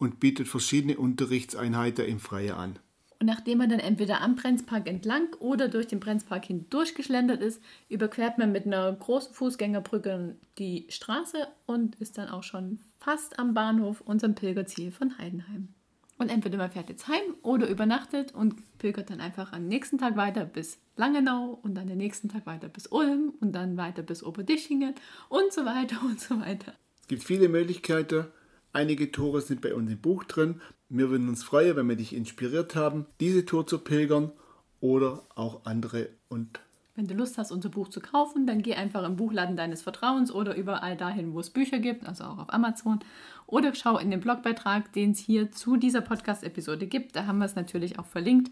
und 0.00 0.18
bietet 0.18 0.48
verschiedene 0.48 0.96
Unterrichtseinheiten 0.96 2.06
im 2.06 2.18
Freien 2.18 2.54
an. 2.54 2.78
Und 3.20 3.26
nachdem 3.26 3.58
man 3.58 3.68
dann 3.68 3.80
entweder 3.80 4.22
am 4.22 4.34
Brenzpark 4.34 4.88
entlang 4.88 5.34
oder 5.40 5.68
durch 5.68 5.86
den 5.86 6.00
Brenzpark 6.00 6.46
hindurchgeschlendert 6.46 7.42
ist, 7.42 7.62
überquert 7.90 8.38
man 8.38 8.50
mit 8.50 8.64
einer 8.64 8.90
großen 8.90 9.34
Fußgängerbrücke 9.34 10.36
die 10.58 10.86
Straße 10.88 11.46
und 11.66 11.96
ist 11.96 12.16
dann 12.16 12.30
auch 12.30 12.42
schon 12.42 12.80
fast 12.98 13.38
am 13.38 13.52
Bahnhof, 13.52 14.00
unserem 14.00 14.34
Pilgerziel 14.34 14.90
von 14.90 15.18
Heidenheim. 15.18 15.68
Und 16.16 16.30
entweder 16.30 16.56
man 16.56 16.70
fährt 16.70 16.88
jetzt 16.88 17.08
heim 17.08 17.34
oder 17.42 17.68
übernachtet 17.68 18.34
und 18.34 18.54
pilgert 18.78 19.10
dann 19.10 19.20
einfach 19.20 19.52
am 19.52 19.68
nächsten 19.68 19.98
Tag 19.98 20.16
weiter 20.16 20.46
bis 20.46 20.78
Langenau 20.96 21.58
und 21.62 21.74
dann 21.74 21.88
den 21.88 21.98
nächsten 21.98 22.30
Tag 22.30 22.46
weiter 22.46 22.68
bis 22.68 22.86
Ulm 22.86 23.34
und 23.40 23.52
dann 23.52 23.76
weiter 23.76 24.02
bis 24.02 24.22
Oberdichingen 24.22 24.94
und 25.28 25.52
so 25.52 25.66
weiter 25.66 26.00
und 26.02 26.20
so 26.20 26.40
weiter. 26.40 26.72
Es 27.02 27.08
gibt 27.08 27.22
viele 27.22 27.50
Möglichkeiten. 27.50 28.26
Einige 28.72 29.10
Tore 29.10 29.40
sind 29.40 29.60
bei 29.60 29.74
uns 29.74 29.90
im 29.90 29.98
Buch 29.98 30.24
drin. 30.24 30.60
Wir 30.88 31.10
würden 31.10 31.28
uns 31.28 31.42
freuen, 31.42 31.76
wenn 31.76 31.88
wir 31.88 31.96
dich 31.96 32.14
inspiriert 32.14 32.74
haben, 32.76 33.06
diese 33.20 33.44
Tour 33.44 33.66
zu 33.66 33.78
pilgern 33.78 34.32
oder 34.80 35.22
auch 35.34 35.64
andere 35.64 36.08
und 36.28 36.60
wenn 37.00 37.06
du 37.06 37.14
Lust 37.14 37.38
hast, 37.38 37.50
unser 37.50 37.70
Buch 37.70 37.88
zu 37.88 38.00
kaufen, 38.00 38.46
dann 38.46 38.60
geh 38.60 38.74
einfach 38.74 39.02
im 39.04 39.16
Buchladen 39.16 39.56
deines 39.56 39.80
Vertrauens 39.80 40.30
oder 40.30 40.54
überall 40.54 40.98
dahin, 40.98 41.32
wo 41.32 41.40
es 41.40 41.48
Bücher 41.48 41.78
gibt, 41.78 42.06
also 42.06 42.24
auch 42.24 42.38
auf 42.38 42.52
Amazon. 42.52 42.98
Oder 43.46 43.74
schau 43.74 43.96
in 43.96 44.10
den 44.10 44.20
Blogbeitrag, 44.20 44.92
den 44.92 45.12
es 45.12 45.18
hier 45.18 45.50
zu 45.50 45.78
dieser 45.78 46.02
Podcast-Episode 46.02 46.86
gibt. 46.86 47.16
Da 47.16 47.24
haben 47.24 47.38
wir 47.38 47.46
es 47.46 47.54
natürlich 47.54 47.98
auch 47.98 48.04
verlinkt. 48.04 48.50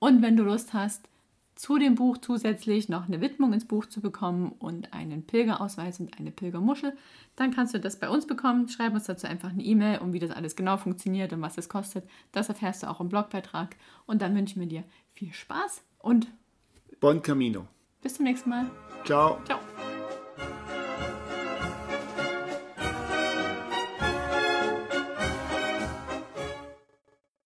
Und 0.00 0.20
wenn 0.20 0.36
du 0.36 0.42
Lust 0.42 0.74
hast, 0.74 1.08
zu 1.56 1.78
dem 1.78 1.94
Buch 1.94 2.18
zusätzlich 2.18 2.88
noch 2.88 3.08
eine 3.08 3.20
Widmung 3.20 3.52
ins 3.52 3.64
Buch 3.64 3.86
zu 3.86 4.00
bekommen 4.00 4.52
und 4.58 4.92
einen 4.92 5.26
Pilgerausweis 5.26 5.98
und 5.98 6.16
eine 6.18 6.30
Pilgermuschel, 6.30 6.96
dann 7.34 7.52
kannst 7.52 7.74
du 7.74 7.80
das 7.80 7.98
bei 7.98 8.08
uns 8.08 8.26
bekommen. 8.26 8.68
Schreib 8.68 8.92
uns 8.94 9.04
dazu 9.04 9.26
einfach 9.26 9.50
eine 9.50 9.62
E-Mail, 9.62 9.98
um 9.98 10.12
wie 10.12 10.18
das 10.18 10.30
alles 10.30 10.54
genau 10.54 10.76
funktioniert 10.76 11.32
und 11.32 11.40
was 11.40 11.58
es 11.58 11.68
kostet. 11.68 12.04
Das 12.32 12.50
erfährst 12.50 12.82
du 12.82 12.90
auch 12.90 13.00
im 13.00 13.08
Blogbeitrag. 13.08 13.76
Und 14.06 14.22
dann 14.22 14.36
wünschen 14.36 14.60
wir 14.60 14.68
dir 14.68 14.84
viel 15.12 15.32
Spaß 15.32 15.82
und 15.98 16.28
Bon 17.00 17.20
Camino. 17.22 17.66
Bis 18.02 18.14
zum 18.14 18.24
nächsten 18.24 18.50
Mal. 18.50 18.70
Ciao. 19.04 19.38
Ciao. 19.44 19.58